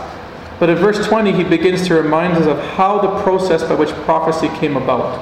But 0.58 0.70
in 0.70 0.76
verse 0.76 1.06
20, 1.06 1.32
he 1.32 1.44
begins 1.44 1.86
to 1.86 1.94
remind 1.94 2.34
us 2.34 2.46
of 2.46 2.58
how 2.74 3.00
the 3.00 3.22
process 3.22 3.62
by 3.62 3.74
which 3.74 3.90
prophecy 3.90 4.48
came 4.58 4.76
about. 4.76 5.18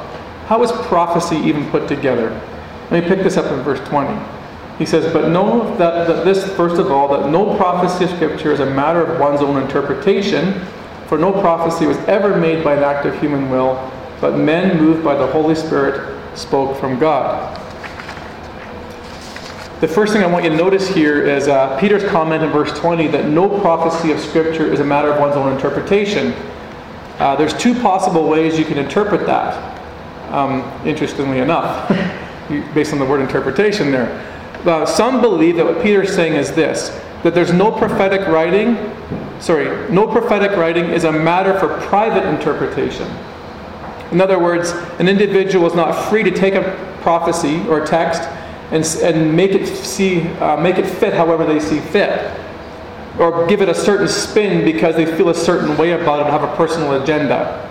How 0.47 0.59
was 0.59 0.73
prophecy 0.73 1.37
even 1.37 1.69
put 1.71 1.89
together? 1.89 2.31
Let 2.91 3.03
me 3.03 3.09
pick 3.09 3.23
this 3.23 3.37
up 3.37 3.53
in 3.53 3.61
verse 3.61 3.81
20. 3.89 4.19
He 4.79 4.87
says, 4.87 5.13
But 5.13 5.31
know 5.31 5.77
that, 5.77 6.07
that 6.07 6.25
this, 6.25 6.49
first 6.57 6.77
of 6.77 6.91
all, 6.91 7.09
that 7.09 7.31
no 7.31 7.57
prophecy 7.57 8.05
of 8.05 8.11
Scripture 8.11 8.53
is 8.53 8.61
a 8.61 8.67
matter 8.67 9.05
of 9.05 9.19
one's 9.19 9.41
own 9.41 9.61
interpretation, 9.61 10.61
for 11.07 11.19
no 11.19 11.33
prophecy 11.33 11.87
was 11.87 11.99
ever 12.09 12.39
made 12.39 12.65
by 12.65 12.75
an 12.75 12.83
act 12.83 13.07
of 13.07 13.19
human 13.21 13.51
will, 13.51 13.91
but 14.21 14.39
men 14.39 14.79
moved 14.79 15.05
by 15.05 15.15
the 15.15 15.27
Holy 15.27 15.55
Spirit 15.55 16.17
spoke 16.37 16.79
from 16.79 16.99
God. 16.99 17.66
The 19.79 19.87
first 19.87 20.15
thing 20.15 20.23
I 20.23 20.27
want 20.27 20.43
you 20.43 20.51
to 20.51 20.57
notice 20.57 20.89
here 20.89 21.23
is 21.23 21.49
uh, 21.49 21.79
Peter's 21.79 22.03
comment 22.05 22.43
in 22.43 22.49
verse 22.49 22.73
20 22.79 23.09
that 23.09 23.27
no 23.27 23.47
prophecy 23.61 24.11
of 24.11 24.19
Scripture 24.19 24.65
is 24.73 24.81
a 24.81 24.85
matter 24.85 25.13
of 25.13 25.21
one's 25.21 25.37
own 25.37 25.53
interpretation. 25.53 26.33
Uh, 27.19 27.37
there's 27.37 27.53
two 27.53 27.79
possible 27.83 28.27
ways 28.27 28.59
you 28.59 28.65
can 28.65 28.79
interpret 28.79 29.27
that, 29.27 29.55
um, 30.33 30.63
interestingly 30.87 31.41
enough, 31.41 31.87
based 32.75 32.95
on 32.95 32.99
the 32.99 33.05
word 33.05 33.21
interpretation 33.21 33.91
there. 33.93 34.09
Uh, 34.65 34.87
some 34.87 35.21
believe 35.21 35.57
that 35.57 35.67
what 35.67 35.83
Peter's 35.83 36.15
saying 36.15 36.33
is 36.33 36.53
this 36.53 36.99
that 37.23 37.35
there's 37.35 37.53
no 37.53 37.71
prophetic 37.71 38.27
writing, 38.29 38.79
sorry, 39.41 39.93
no 39.93 40.07
prophetic 40.07 40.53
writing 40.53 40.87
is 40.87 41.05
a 41.05 41.13
matter 41.13 41.59
for 41.59 41.69
private 41.89 42.27
interpretation. 42.27 43.07
In 44.11 44.23
other 44.23 44.39
words, 44.39 44.71
an 45.01 45.07
individual 45.07 45.67
is 45.67 45.75
not 45.75 45.93
free 46.09 46.23
to 46.23 46.31
take 46.31 46.55
a 46.55 46.97
prophecy 47.03 47.61
or 47.69 47.83
a 47.83 47.87
text 47.87 48.23
and, 48.71 48.85
and 49.03 49.37
make, 49.37 49.53
it 49.53 49.67
see, 49.67 50.23
uh, 50.39 50.57
make 50.57 50.77
it 50.77 50.87
fit 50.87 51.15
however 51.15 51.45
they 51.45 51.61
see 51.61 51.81
fit. 51.81 52.41
Or 53.19 53.47
give 53.47 53.63
it 53.63 53.69
a 53.69 53.75
certain 53.75 54.09
spin 54.09 54.65
because 54.65 54.97
they 54.97 55.07
feel 55.17 55.31
a 55.31 55.35
certain 55.35 55.77
way 55.77 55.93
about 55.93 56.21
it 56.21 56.23
and 56.27 56.31
have 56.31 56.43
a 56.43 56.55
personal 56.57 57.03
agenda. 57.03 57.63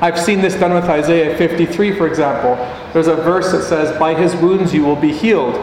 I've 0.00 0.18
seen 0.18 0.40
this 0.40 0.54
done 0.54 0.74
with 0.74 0.84
Isaiah 0.84 1.36
53, 1.38 1.96
for 1.96 2.06
example. 2.06 2.56
There's 2.92 3.06
a 3.06 3.16
verse 3.16 3.52
that 3.52 3.62
says, 3.62 3.98
By 3.98 4.14
his 4.14 4.34
wounds 4.36 4.74
you 4.74 4.84
will 4.84 4.96
be 4.96 5.12
healed. 5.12 5.54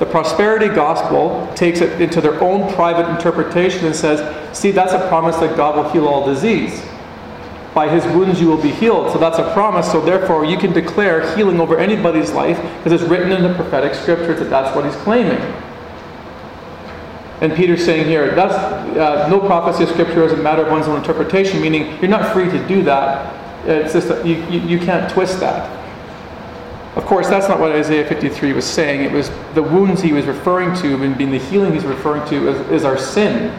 The 0.00 0.06
prosperity 0.06 0.68
gospel 0.68 1.48
takes 1.54 1.80
it 1.80 2.00
into 2.00 2.20
their 2.20 2.42
own 2.42 2.72
private 2.74 3.08
interpretation 3.14 3.86
and 3.86 3.94
says, 3.94 4.56
See, 4.56 4.72
that's 4.72 4.92
a 4.92 5.06
promise 5.08 5.36
that 5.36 5.56
God 5.56 5.76
will 5.76 5.90
heal 5.92 6.08
all 6.08 6.26
disease. 6.26 6.82
By 7.74 7.88
his 7.88 8.04
wounds 8.14 8.40
you 8.40 8.46
will 8.46 8.62
be 8.62 8.70
healed. 8.70 9.12
So 9.12 9.18
that's 9.18 9.38
a 9.38 9.52
promise. 9.52 9.90
So 9.90 10.00
therefore, 10.00 10.44
you 10.44 10.56
can 10.56 10.72
declare 10.72 11.36
healing 11.36 11.60
over 11.60 11.78
anybody's 11.78 12.32
life 12.32 12.56
because 12.78 12.92
it's 12.92 13.10
written 13.10 13.32
in 13.32 13.42
the 13.42 13.52
prophetic 13.54 13.94
scriptures 13.94 14.38
that 14.38 14.48
that's 14.48 14.74
what 14.76 14.84
he's 14.84 14.96
claiming. 14.96 15.40
And 17.40 17.52
Peter's 17.54 17.84
saying 17.84 18.06
here, 18.06 18.34
that's, 18.34 18.54
uh, 18.54 19.28
no 19.28 19.40
prophecy 19.40 19.82
of 19.82 19.90
scripture 19.90 20.24
is 20.24 20.32
a 20.32 20.36
matter 20.36 20.62
of 20.62 20.70
one's 20.70 20.86
own 20.86 20.96
interpretation, 20.96 21.60
meaning 21.60 21.98
you're 22.00 22.08
not 22.08 22.32
free 22.32 22.48
to 22.48 22.68
do 22.68 22.82
that. 22.84 23.34
It's 23.66 23.92
just 23.92 24.08
that 24.08 24.24
you, 24.24 24.36
you, 24.46 24.60
you 24.60 24.78
can't 24.78 25.10
twist 25.10 25.40
that. 25.40 25.68
Of 26.96 27.06
course, 27.06 27.28
that's 27.28 27.48
not 27.48 27.58
what 27.58 27.72
Isaiah 27.72 28.06
53 28.06 28.52
was 28.52 28.64
saying. 28.64 29.02
It 29.02 29.10
was 29.10 29.30
the 29.54 29.62
wounds 29.62 30.00
he 30.00 30.12
was 30.12 30.26
referring 30.26 30.76
to 30.76 31.02
and 31.02 31.18
being 31.18 31.32
the 31.32 31.38
healing 31.38 31.72
he's 31.72 31.84
referring 31.84 32.26
to 32.28 32.48
is, 32.48 32.70
is 32.70 32.84
our 32.84 32.96
sin, 32.96 33.52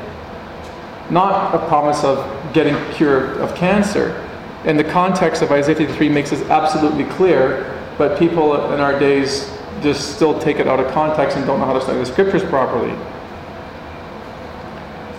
not 1.10 1.54
a 1.54 1.60
promise 1.68 2.04
of 2.06 2.20
getting 2.56 2.76
cured 2.94 3.38
of 3.38 3.54
cancer. 3.54 4.10
And 4.64 4.80
the 4.80 4.84
context 4.84 5.44
of 5.44 5.52
Isaiah 5.52 5.76
53 5.76 6.10
makes 6.10 6.32
this 6.32 6.42
absolutely 6.50 7.04
clear, 7.04 7.80
but 8.00 8.18
people 8.18 8.72
in 8.74 8.80
our 8.80 8.98
days 8.98 9.52
just 9.84 10.16
still 10.16 10.40
take 10.40 10.58
it 10.58 10.68
out 10.68 10.80
of 10.80 10.92
context 10.92 11.38
and 11.38 11.46
don't 11.46 11.60
know 11.60 11.66
how 11.66 11.74
to 11.74 11.82
study 11.82 12.00
the 12.00 12.06
scriptures 12.06 12.44
properly. 12.44 12.98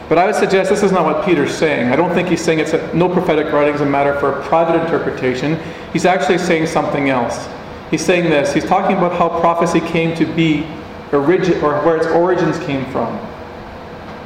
But 0.08 0.18
I 0.18 0.26
would 0.26 0.34
suggest 0.34 0.70
this 0.70 0.82
is 0.82 0.92
not 0.92 1.04
what 1.04 1.24
Peter's 1.24 1.54
saying. 1.54 1.92
I 1.92 1.96
don't 1.96 2.14
think 2.14 2.28
he's 2.28 2.40
saying 2.40 2.60
it's 2.60 2.72
a, 2.72 2.94
no 2.94 3.08
prophetic 3.08 3.52
writing 3.52 3.74
is 3.74 3.80
a 3.80 3.86
matter 3.86 4.18
for 4.18 4.38
a 4.38 4.42
private 4.44 4.80
interpretation. 4.80 5.58
He's 5.92 6.06
actually 6.06 6.38
saying 6.38 6.66
something 6.66 7.10
else. 7.10 7.48
He's 7.90 8.04
saying 8.04 8.30
this. 8.30 8.54
He's 8.54 8.64
talking 8.64 8.96
about 8.96 9.12
how 9.12 9.28
prophecy 9.40 9.80
came 9.80 10.16
to 10.16 10.24
be, 10.24 10.66
origin, 11.12 11.62
or 11.62 11.80
where 11.84 11.96
its 11.96 12.06
origins 12.06 12.58
came 12.66 12.84
from. 12.92 13.18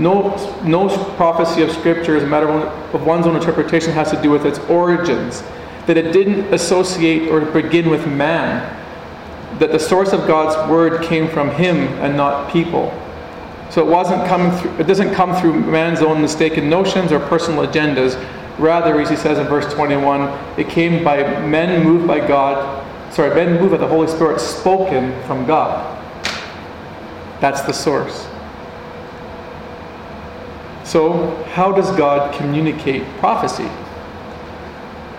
No, 0.01 0.35
no 0.65 0.89
prophecy 1.17 1.61
of 1.61 1.71
Scripture, 1.71 2.17
as 2.17 2.23
a 2.23 2.27
matter 2.27 2.49
of 2.49 3.05
one's 3.05 3.27
own 3.27 3.37
interpretation, 3.37 3.93
has 3.93 4.11
to 4.11 4.23
do 4.23 4.31
with 4.31 4.47
its 4.47 4.59
origins. 4.61 5.43
That 5.87 5.99
it 5.99 6.13
didn't 6.13 6.55
associate 6.55 7.29
or 7.29 7.43
begin 7.43 7.91
with 7.91 8.07
man. 8.07 8.79
That 9.59 9.73
the 9.73 9.79
source 9.79 10.15
of 10.15 10.27
God's 10.27 10.71
word 10.71 11.03
came 11.03 11.29
from 11.29 11.51
Him 11.51 11.77
and 12.01 12.17
not 12.17 12.51
people. 12.51 12.91
So 13.69 13.87
it 13.87 13.91
wasn't 13.91 14.27
coming 14.27 14.51
through. 14.59 14.71
It 14.79 14.87
doesn't 14.87 15.13
come 15.13 15.39
through 15.39 15.53
man's 15.53 16.01
own 16.01 16.23
mistaken 16.23 16.71
notions 16.71 17.13
or 17.13 17.21
personal 17.21 17.67
agendas. 17.67 18.17
Rather, 18.59 18.99
as 19.03 19.11
he 19.11 19.17
says 19.17 19.39
in 19.39 19.47
verse 19.49 19.71
21, 19.75 20.23
it 20.59 20.69
came 20.71 21.05
by 21.05 21.23
men 21.47 21.85
moved 21.85 22.07
by 22.07 22.27
God. 22.27 22.87
Sorry, 23.13 23.35
men 23.35 23.61
moved 23.61 23.73
by 23.73 23.77
the 23.77 23.87
Holy 23.87 24.09
Spirit, 24.09 24.41
spoken 24.41 25.13
from 25.25 25.47
God. 25.47 25.99
That's 27.41 27.61
the 27.63 27.73
source. 27.73 28.30
So, 30.91 31.41
how 31.45 31.71
does 31.71 31.89
God 31.93 32.35
communicate 32.35 33.07
prophecy? 33.19 33.71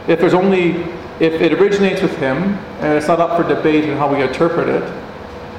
If 0.06 0.20
there's 0.20 0.34
only, 0.34 0.84
if 1.22 1.40
it 1.40 1.54
originates 1.54 2.02
with 2.02 2.14
Him, 2.18 2.58
and 2.82 2.98
it's 2.98 3.08
not 3.08 3.22
up 3.22 3.38
for 3.38 3.48
debate 3.48 3.86
in 3.86 3.96
how 3.96 4.14
we 4.14 4.22
interpret 4.22 4.68
it, 4.68 4.84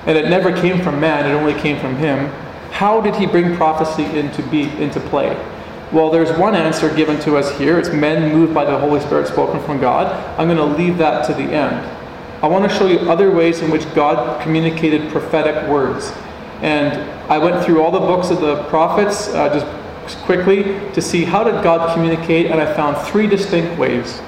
and 0.04 0.18
it 0.18 0.28
never 0.28 0.54
came 0.54 0.82
from 0.82 1.00
man, 1.00 1.24
it 1.24 1.32
only 1.32 1.54
came 1.54 1.80
from 1.80 1.96
Him, 1.96 2.26
how 2.72 3.00
did 3.00 3.16
He 3.16 3.24
bring 3.24 3.56
prophecy 3.56 4.04
into, 4.04 4.42
be, 4.50 4.64
into 4.76 5.00
play? 5.00 5.34
Well, 5.92 6.10
there's 6.10 6.38
one 6.38 6.54
answer 6.54 6.94
given 6.94 7.18
to 7.20 7.38
us 7.38 7.50
here. 7.56 7.78
It's 7.78 7.88
men 7.88 8.34
moved 8.34 8.52
by 8.52 8.66
the 8.66 8.78
Holy 8.78 9.00
Spirit 9.00 9.28
spoken 9.28 9.64
from 9.64 9.80
God. 9.80 10.12
I'm 10.38 10.46
going 10.46 10.58
to 10.58 10.76
leave 10.76 10.98
that 10.98 11.24
to 11.28 11.32
the 11.32 11.44
end. 11.44 11.86
I 12.42 12.48
want 12.48 12.70
to 12.70 12.76
show 12.76 12.86
you 12.86 12.98
other 13.10 13.30
ways 13.30 13.62
in 13.62 13.70
which 13.70 13.90
God 13.94 14.42
communicated 14.42 15.10
prophetic 15.10 15.70
words. 15.70 16.12
And 16.60 16.92
I 17.30 17.38
went 17.38 17.64
through 17.64 17.82
all 17.82 17.90
the 17.90 17.98
books 17.98 18.28
of 18.28 18.42
the 18.42 18.62
prophets, 18.64 19.28
uh, 19.28 19.48
just 19.48 19.64
quickly 20.24 20.64
to 20.92 21.02
see 21.02 21.24
how 21.24 21.44
did 21.44 21.62
God 21.62 21.94
communicate, 21.94 22.46
and 22.46 22.60
I 22.60 22.72
found 22.74 22.96
three 23.08 23.26
distinct 23.26 23.78
ways. 23.78 24.20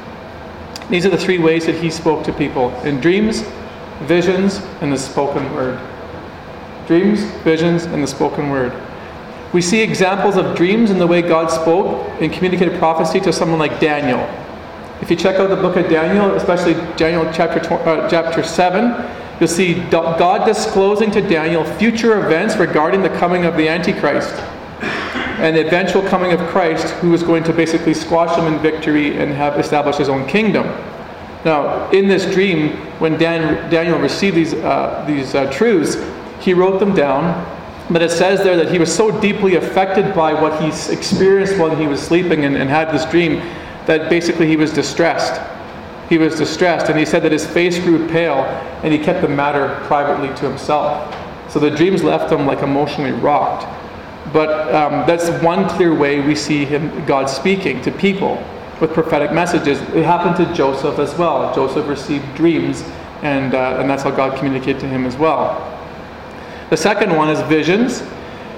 These 0.90 1.06
are 1.06 1.10
the 1.10 1.18
three 1.18 1.38
ways 1.38 1.66
that 1.66 1.76
He 1.76 1.90
spoke 1.90 2.24
to 2.24 2.32
people 2.32 2.70
in 2.82 3.00
dreams, 3.00 3.42
visions, 4.02 4.60
and 4.80 4.92
the 4.92 4.98
spoken 4.98 5.52
word. 5.54 5.78
Dreams, 6.86 7.24
visions, 7.42 7.84
and 7.84 8.02
the 8.02 8.06
spoken 8.06 8.50
word. 8.50 8.72
We 9.52 9.62
see 9.62 9.80
examples 9.80 10.36
of 10.36 10.56
dreams 10.56 10.90
in 10.90 10.98
the 10.98 11.06
way 11.06 11.22
God 11.22 11.50
spoke 11.50 12.08
and 12.20 12.32
communicated 12.32 12.78
prophecy 12.78 13.20
to 13.20 13.32
someone 13.32 13.58
like 13.58 13.80
Daniel. 13.80 14.20
If 15.00 15.10
you 15.10 15.16
check 15.16 15.36
out 15.36 15.48
the 15.48 15.56
book 15.56 15.76
of 15.76 15.88
Daniel, 15.88 16.34
especially 16.34 16.74
Daniel 16.96 17.30
chapter, 17.32 17.60
uh, 17.72 18.08
chapter 18.08 18.42
7, 18.42 19.10
you'll 19.38 19.48
see 19.48 19.74
God 19.90 20.46
disclosing 20.46 21.10
to 21.12 21.20
Daniel 21.20 21.64
future 21.64 22.24
events 22.24 22.56
regarding 22.56 23.02
the 23.02 23.10
coming 23.10 23.44
of 23.44 23.56
the 23.56 23.68
Antichrist 23.68 24.34
and 25.44 25.54
the 25.54 25.66
eventual 25.66 26.00
coming 26.00 26.32
of 26.32 26.40
Christ, 26.48 26.88
who 26.94 27.12
is 27.12 27.22
going 27.22 27.44
to 27.44 27.52
basically 27.52 27.92
squash 27.92 28.34
him 28.34 28.50
in 28.50 28.58
victory 28.60 29.18
and 29.18 29.30
have 29.32 29.58
established 29.58 29.98
his 29.98 30.08
own 30.08 30.26
kingdom. 30.26 30.64
Now, 31.44 31.90
in 31.90 32.08
this 32.08 32.24
dream, 32.32 32.70
when 32.98 33.18
Dan, 33.18 33.70
Daniel 33.70 33.98
received 33.98 34.36
these, 34.36 34.54
uh, 34.54 35.04
these 35.06 35.34
uh, 35.34 35.52
truths, 35.52 35.98
he 36.40 36.54
wrote 36.54 36.80
them 36.80 36.94
down. 36.94 37.44
But 37.90 38.00
it 38.00 38.10
says 38.10 38.42
there 38.42 38.56
that 38.56 38.72
he 38.72 38.78
was 38.78 38.90
so 38.90 39.20
deeply 39.20 39.56
affected 39.56 40.14
by 40.14 40.32
what 40.32 40.62
he 40.62 40.68
experienced 40.90 41.58
while 41.58 41.76
he 41.76 41.86
was 41.86 42.00
sleeping 42.00 42.46
and, 42.46 42.56
and 42.56 42.70
had 42.70 42.90
this 42.90 43.04
dream 43.10 43.42
that 43.84 44.08
basically 44.08 44.46
he 44.46 44.56
was 44.56 44.72
distressed. 44.72 45.38
He 46.08 46.16
was 46.16 46.38
distressed, 46.38 46.88
and 46.88 46.98
he 46.98 47.04
said 47.04 47.22
that 47.22 47.32
his 47.32 47.46
face 47.46 47.78
grew 47.78 48.08
pale, 48.08 48.44
and 48.82 48.94
he 48.94 48.98
kept 48.98 49.20
the 49.20 49.28
matter 49.28 49.78
privately 49.84 50.34
to 50.36 50.48
himself. 50.48 51.14
So 51.50 51.60
the 51.60 51.70
dreams 51.70 52.02
left 52.02 52.32
him 52.32 52.46
like 52.46 52.62
emotionally 52.62 53.12
rocked. 53.12 53.66
But 54.34 54.74
um, 54.74 55.06
that's 55.06 55.30
one 55.44 55.68
clear 55.68 55.94
way 55.94 56.20
we 56.20 56.34
see 56.34 56.64
him, 56.64 57.06
God 57.06 57.30
speaking 57.30 57.80
to 57.82 57.92
people 57.92 58.44
with 58.80 58.92
prophetic 58.92 59.32
messages. 59.32 59.80
It 59.94 60.04
happened 60.04 60.36
to 60.44 60.52
Joseph 60.52 60.98
as 60.98 61.14
well. 61.14 61.54
Joseph 61.54 61.86
received 61.86 62.34
dreams, 62.34 62.82
and, 63.22 63.54
uh, 63.54 63.76
and 63.78 63.88
that's 63.88 64.02
how 64.02 64.10
God 64.10 64.36
communicated 64.36 64.80
to 64.80 64.88
him 64.88 65.06
as 65.06 65.16
well. 65.16 65.70
The 66.70 66.76
second 66.76 67.14
one 67.14 67.30
is 67.30 67.40
visions. 67.42 68.02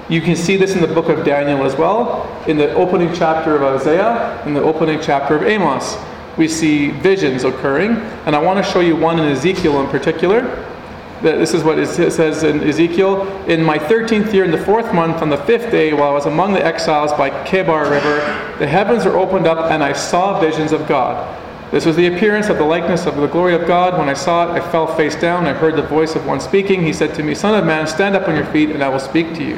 You 0.09 0.19
can 0.19 0.35
see 0.35 0.57
this 0.57 0.73
in 0.73 0.81
the 0.81 0.87
book 0.87 1.09
of 1.09 1.23
Daniel 1.23 1.63
as 1.63 1.75
well. 1.75 2.25
In 2.47 2.57
the 2.57 2.73
opening 2.73 3.13
chapter 3.13 3.55
of 3.55 3.61
Isaiah, 3.61 4.43
in 4.47 4.55
the 4.55 4.63
opening 4.63 4.99
chapter 4.99 5.35
of 5.35 5.43
Amos, 5.43 5.95
we 6.37 6.47
see 6.47 6.89
visions 6.89 7.43
occurring. 7.43 7.91
And 8.25 8.35
I 8.35 8.39
want 8.39 8.65
to 8.65 8.71
show 8.71 8.79
you 8.79 8.95
one 8.95 9.19
in 9.19 9.25
Ezekiel 9.31 9.79
in 9.81 9.87
particular. 9.89 10.65
This 11.21 11.55
is 11.55 11.63
what 11.63 11.79
it 11.79 11.87
says 11.87 12.43
in 12.43 12.61
Ezekiel. 12.61 13.27
In 13.47 13.63
my 13.63 13.79
13th 13.79 14.31
year, 14.33 14.45
in 14.45 14.51
the 14.51 14.57
fourth 14.57 14.93
month, 14.93 15.23
on 15.23 15.29
the 15.29 15.37
fifth 15.37 15.71
day, 15.71 15.91
while 15.93 16.11
I 16.11 16.13
was 16.13 16.27
among 16.27 16.53
the 16.53 16.63
exiles 16.63 17.11
by 17.13 17.31
Kebar 17.45 17.89
River, 17.89 18.19
the 18.59 18.67
heavens 18.67 19.03
were 19.03 19.17
opened 19.17 19.47
up, 19.47 19.71
and 19.71 19.83
I 19.83 19.93
saw 19.93 20.39
visions 20.39 20.71
of 20.71 20.87
God. 20.87 21.43
This 21.71 21.85
was 21.85 21.95
the 21.95 22.07
appearance 22.07 22.49
of 22.49 22.57
the 22.57 22.63
likeness 22.63 23.07
of 23.07 23.17
the 23.17 23.27
glory 23.27 23.55
of 23.55 23.67
God. 23.67 23.97
When 23.97 24.07
I 24.07 24.13
saw 24.13 24.47
it, 24.47 24.61
I 24.61 24.71
fell 24.71 24.87
face 24.95 25.15
down. 25.15 25.47
I 25.47 25.53
heard 25.53 25.75
the 25.75 25.81
voice 25.81 26.15
of 26.15 26.25
one 26.25 26.39
speaking. 26.39 26.83
He 26.83 26.93
said 26.93 27.13
to 27.15 27.23
me, 27.23 27.35
Son 27.35 27.57
of 27.57 27.65
man, 27.65 27.87
stand 27.87 28.15
up 28.15 28.27
on 28.27 28.35
your 28.35 28.45
feet, 28.45 28.69
and 28.69 28.83
I 28.83 28.89
will 28.89 28.99
speak 28.99 29.33
to 29.35 29.43
you. 29.43 29.57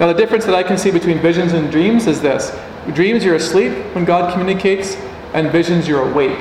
Now, 0.00 0.06
the 0.06 0.14
difference 0.14 0.44
that 0.44 0.54
I 0.54 0.62
can 0.62 0.76
see 0.76 0.90
between 0.90 1.18
visions 1.18 1.54
and 1.54 1.70
dreams 1.70 2.06
is 2.06 2.20
this 2.20 2.56
dreams, 2.94 3.24
you're 3.24 3.36
asleep 3.36 3.72
when 3.94 4.04
God 4.04 4.32
communicates, 4.32 4.96
and 5.34 5.50
visions, 5.50 5.86
you're 5.86 6.10
awake 6.10 6.38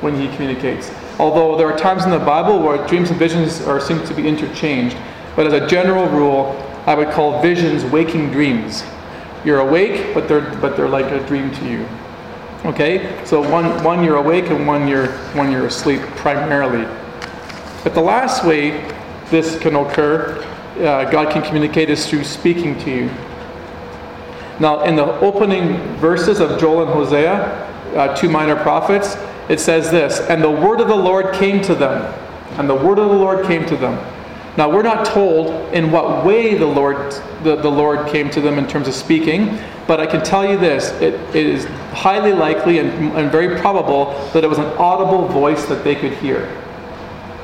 when 0.00 0.18
He 0.18 0.28
communicates. 0.34 0.90
Although 1.18 1.56
there 1.56 1.70
are 1.70 1.78
times 1.78 2.04
in 2.04 2.10
the 2.10 2.18
Bible 2.18 2.58
where 2.58 2.84
dreams 2.86 3.10
and 3.10 3.18
visions 3.18 3.62
are 3.62 3.80
seem 3.80 4.04
to 4.06 4.14
be 4.14 4.28
interchanged. 4.28 4.96
But 5.34 5.46
as 5.46 5.52
a 5.52 5.66
general 5.66 6.06
rule, 6.08 6.62
I 6.86 6.94
would 6.94 7.10
call 7.10 7.40
visions 7.40 7.84
waking 7.84 8.30
dreams. 8.30 8.84
You're 9.44 9.60
awake, 9.60 10.12
but 10.14 10.28
they're, 10.28 10.54
but 10.60 10.76
they're 10.76 10.88
like 10.88 11.06
a 11.06 11.24
dream 11.26 11.50
to 11.54 11.68
you. 11.68 11.88
Okay? 12.66 13.24
So 13.24 13.40
one, 13.40 13.82
one 13.82 14.04
you're 14.04 14.16
awake 14.16 14.50
and 14.50 14.66
one 14.66 14.88
you're, 14.88 15.08
one 15.34 15.50
you're 15.50 15.66
asleep 15.66 16.00
primarily. 16.16 16.84
But 17.82 17.94
the 17.94 18.00
last 18.00 18.44
way 18.44 18.92
this 19.30 19.58
can 19.58 19.76
occur, 19.76 20.42
uh, 20.78 21.10
God 21.10 21.32
can 21.32 21.42
communicate, 21.42 21.88
is 21.88 22.06
through 22.08 22.24
speaking 22.24 22.78
to 22.80 22.90
you. 22.90 23.10
Now, 24.58 24.84
in 24.84 24.96
the 24.96 25.04
opening 25.20 25.76
verses 25.96 26.40
of 26.40 26.58
Joel 26.58 26.82
and 26.82 26.90
Hosea, 26.90 27.34
uh, 27.94 28.16
two 28.16 28.28
minor 28.28 28.56
prophets, 28.56 29.16
it 29.48 29.60
says 29.60 29.90
this 29.90 30.20
And 30.28 30.42
the 30.42 30.50
word 30.50 30.80
of 30.80 30.88
the 30.88 30.96
Lord 30.96 31.34
came 31.34 31.62
to 31.62 31.74
them. 31.74 32.12
And 32.58 32.68
the 32.68 32.74
word 32.74 32.98
of 32.98 33.08
the 33.10 33.16
Lord 33.16 33.46
came 33.46 33.66
to 33.66 33.76
them. 33.76 33.94
Now, 34.56 34.70
we're 34.70 34.82
not 34.82 35.04
told 35.04 35.48
in 35.74 35.90
what 35.90 36.24
way 36.24 36.56
the 36.56 36.66
Lord, 36.66 37.12
the, 37.42 37.56
the 37.56 37.70
Lord 37.70 38.08
came 38.08 38.30
to 38.30 38.40
them 38.40 38.58
in 38.58 38.66
terms 38.66 38.88
of 38.88 38.94
speaking, 38.94 39.58
but 39.86 40.00
I 40.00 40.06
can 40.06 40.24
tell 40.24 40.50
you 40.50 40.56
this 40.56 40.90
it, 41.02 41.14
it 41.34 41.46
is 41.46 41.66
highly 41.92 42.32
likely 42.32 42.78
and, 42.78 42.88
and 43.16 43.30
very 43.30 43.60
probable 43.60 44.12
that 44.32 44.44
it 44.44 44.46
was 44.48 44.58
an 44.58 44.64
audible 44.78 45.28
voice 45.28 45.66
that 45.66 45.84
they 45.84 45.94
could 45.94 46.14
hear. 46.14 46.46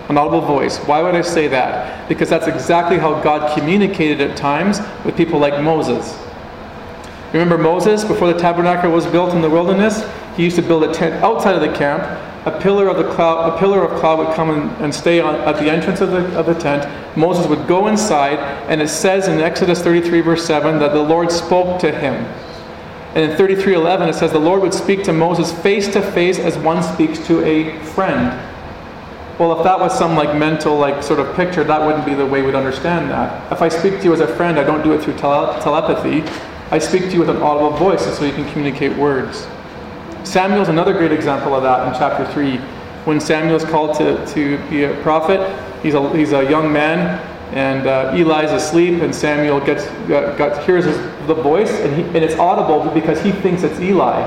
An 0.09 0.17
audible 0.17 0.41
voice. 0.41 0.79
Why 0.79 1.03
would 1.03 1.15
I 1.15 1.21
say 1.21 1.49
that? 1.49 2.09
Because 2.09 2.31
that's 2.31 2.47
exactly 2.47 2.99
how 2.99 3.21
God 3.23 3.57
communicated 3.59 4.23
at 4.23 4.37
times 4.37 4.81
with 5.05 5.15
people 5.15 5.39
like 5.39 5.63
Moses. 5.63 6.19
Remember 7.33 7.57
Moses, 7.57 8.05
before 8.05 8.31
the 8.31 8.39
tabernacle 8.39 8.91
was 8.91 9.07
built 9.07 9.35
in 9.35 9.41
the 9.41 9.49
wilderness? 9.49 10.05
He 10.37 10.45
used 10.45 10.57
to 10.57 10.63
build 10.63 10.85
a 10.85 10.93
tent 10.93 11.23
outside 11.25 11.55
of 11.55 11.63
the 11.63 11.77
camp. 11.77 12.03
A 12.45 12.61
pillar 12.61 12.89
of 12.89 12.97
the 12.97 13.11
cloud, 13.15 13.55
a 13.55 13.59
pillar 13.59 13.85
of 13.85 13.99
cloud 14.01 14.19
would 14.19 14.35
come 14.35 14.51
and, 14.51 14.71
and 14.83 14.95
stay 14.95 15.21
on, 15.21 15.37
at 15.37 15.57
the 15.57 15.71
entrance 15.71 16.01
of 16.01 16.11
the, 16.11 16.39
of 16.39 16.47
the 16.47 16.55
tent. 16.55 16.87
Moses 17.17 17.47
would 17.47 17.67
go 17.69 17.87
inside, 17.87 18.39
and 18.69 18.83
it 18.83 18.89
says 18.89 19.29
in 19.29 19.41
Exodus 19.41 19.81
33, 19.81 20.21
verse 20.21 20.45
7, 20.45 20.79
that 20.81 20.93
the 20.93 21.03
Lord 21.03 21.31
spoke 21.31 21.81
to 21.81 21.93
him. 21.93 22.15
And 23.15 23.31
in 23.31 23.37
33:11 23.37 24.09
it 24.09 24.15
says 24.15 24.33
the 24.33 24.39
Lord 24.39 24.63
would 24.63 24.73
speak 24.73 25.05
to 25.05 25.13
Moses 25.13 25.53
face 25.53 25.93
to 25.93 26.01
face 26.01 26.39
as 26.39 26.57
one 26.57 26.83
speaks 26.83 27.19
to 27.27 27.45
a 27.45 27.79
friend. 27.81 28.33
Well, 29.39 29.59
if 29.59 29.65
that 29.65 29.79
was 29.79 29.97
some 29.97 30.15
like 30.15 30.37
mental 30.37 30.79
like 30.79 31.03
sort 31.03 31.21
of 31.21 31.35
picture, 31.37 31.63
that 31.63 31.85
wouldn't 31.85 32.07
be 32.07 32.15
the 32.15 32.25
way 32.25 32.41
we'd 32.41 32.55
understand 32.55 33.11
that. 33.11 33.53
If 33.53 33.61
I 33.61 33.69
speak 33.69 33.99
to 33.99 34.05
you 34.05 34.13
as 34.15 34.21
a 34.21 34.27
friend, 34.27 34.59
I 34.59 34.65
don't 34.65 34.83
do 34.83 34.93
it 34.93 35.03
through 35.03 35.17
tele- 35.19 35.61
telepathy. 35.61 36.25
I 36.73 36.79
speak 36.79 37.03
to 37.03 37.11
you 37.11 37.19
with 37.19 37.29
an 37.29 37.37
audible 37.37 37.77
voice, 37.77 38.03
so 38.17 38.25
you 38.25 38.33
can 38.33 38.51
communicate 38.51 38.97
words. 38.97 39.47
Samuel's 40.25 40.71
another 40.71 40.95
great 40.95 41.13
example 41.13 41.55
of 41.55 41.63
that 41.65 41.87
in 41.87 41.93
chapter 42.01 42.25
3. 42.33 42.57
When 43.05 43.21
Samuel 43.21 43.57
is 43.57 43.65
called 43.65 43.95
to, 43.99 44.25
to 44.29 44.57
be 44.71 44.85
a 44.85 44.95
prophet, 45.03 45.55
he's 45.83 45.93
a, 45.93 46.17
he's 46.17 46.33
a 46.33 46.49
young 46.49 46.73
man, 46.73 47.21
and 47.55 47.87
uh, 47.87 48.15
Eli's 48.15 48.53
asleep, 48.53 49.03
and 49.03 49.15
Samuel 49.15 49.61
gets, 49.61 49.85
got, 50.09 50.39
got 50.39 50.65
hears 50.65 50.87
his, 50.87 50.97
the 51.27 51.35
voice, 51.35 51.71
and, 51.81 51.95
he, 51.95 52.05
and 52.05 52.25
it's 52.25 52.37
audible 52.37 52.91
because 52.95 53.21
he 53.21 53.33
thinks 53.33 53.65
it's 53.65 53.79
Eli. 53.79 54.23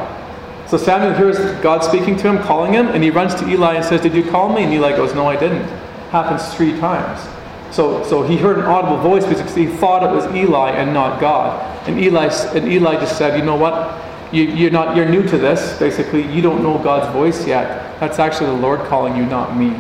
So 0.68 0.78
Samuel 0.78 1.16
hears 1.16 1.40
God 1.64 1.84
speaking 1.84 2.16
to 2.18 2.32
him, 2.32 2.38
calling 2.44 2.74
him, 2.74 2.90
and 2.90 3.04
he 3.04 3.10
runs 3.10 3.34
to 3.36 3.50
Eli 3.50 3.74
and 3.74 3.84
says, 3.84 4.02
Did 4.02 4.14
you 4.14 4.30
call 4.30 4.54
me? 4.54 4.66
And 4.66 4.72
Eli 4.72 4.96
goes, 4.96 5.16
No, 5.16 5.26
I 5.26 5.36
didn't. 5.36 5.68
Happens 6.12 6.54
three 6.54 6.80
times. 6.80 7.35
So, 7.76 8.06
so 8.06 8.24
he 8.24 8.38
heard 8.38 8.58
an 8.58 8.64
audible 8.64 8.96
voice 9.00 9.26
because 9.26 9.54
he 9.54 9.68
thought 9.68 10.02
it 10.02 10.16
was 10.16 10.34
Eli 10.34 10.72
and 10.72 10.94
not 10.94 11.20
God. 11.20 11.60
And 11.90 12.00
Eli, 12.00 12.28
and 12.56 12.72
Eli 12.72 12.96
just 12.96 13.18
said, 13.18 13.38
you 13.38 13.44
know 13.44 13.58
what? 13.58 14.02
You, 14.34 14.44
you're, 14.44 14.72
not, 14.72 14.96
you're 14.96 15.10
new 15.10 15.28
to 15.28 15.38
this, 15.38 15.78
basically. 15.78 16.22
You 16.34 16.42
don't 16.42 16.64
know 16.64 16.78
God's 16.78 17.12
voice 17.12 17.46
yet. 17.46 18.00
That's 18.00 18.18
actually 18.18 18.46
the 18.46 18.62
Lord 18.62 18.80
calling 18.88 19.18
you, 19.18 19.26
not 19.26 19.58
me. 19.58 19.78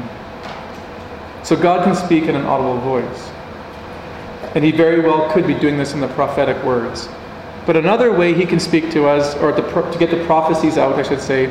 So 1.41 1.55
God 1.55 1.85
can 1.85 1.95
speak 1.95 2.25
in 2.25 2.35
an 2.35 2.43
audible 2.43 2.81
voice. 2.81 3.31
And 4.55 4.65
he 4.65 4.73
very 4.73 4.99
well 4.99 5.31
could 5.31 5.47
be 5.47 5.53
doing 5.53 5.77
this 5.77 5.93
in 5.93 6.01
the 6.01 6.09
prophetic 6.09 6.61
words. 6.65 7.07
But 7.65 7.77
another 7.77 8.11
way 8.11 8.33
he 8.33 8.45
can 8.45 8.59
speak 8.59 8.91
to 8.91 9.07
us, 9.07 9.35
or 9.35 9.53
to, 9.53 9.61
to 9.61 9.97
get 9.97 10.11
the 10.11 10.21
prophecies 10.25 10.77
out, 10.77 10.99
I 10.99 11.03
should 11.03 11.21
say, 11.21 11.45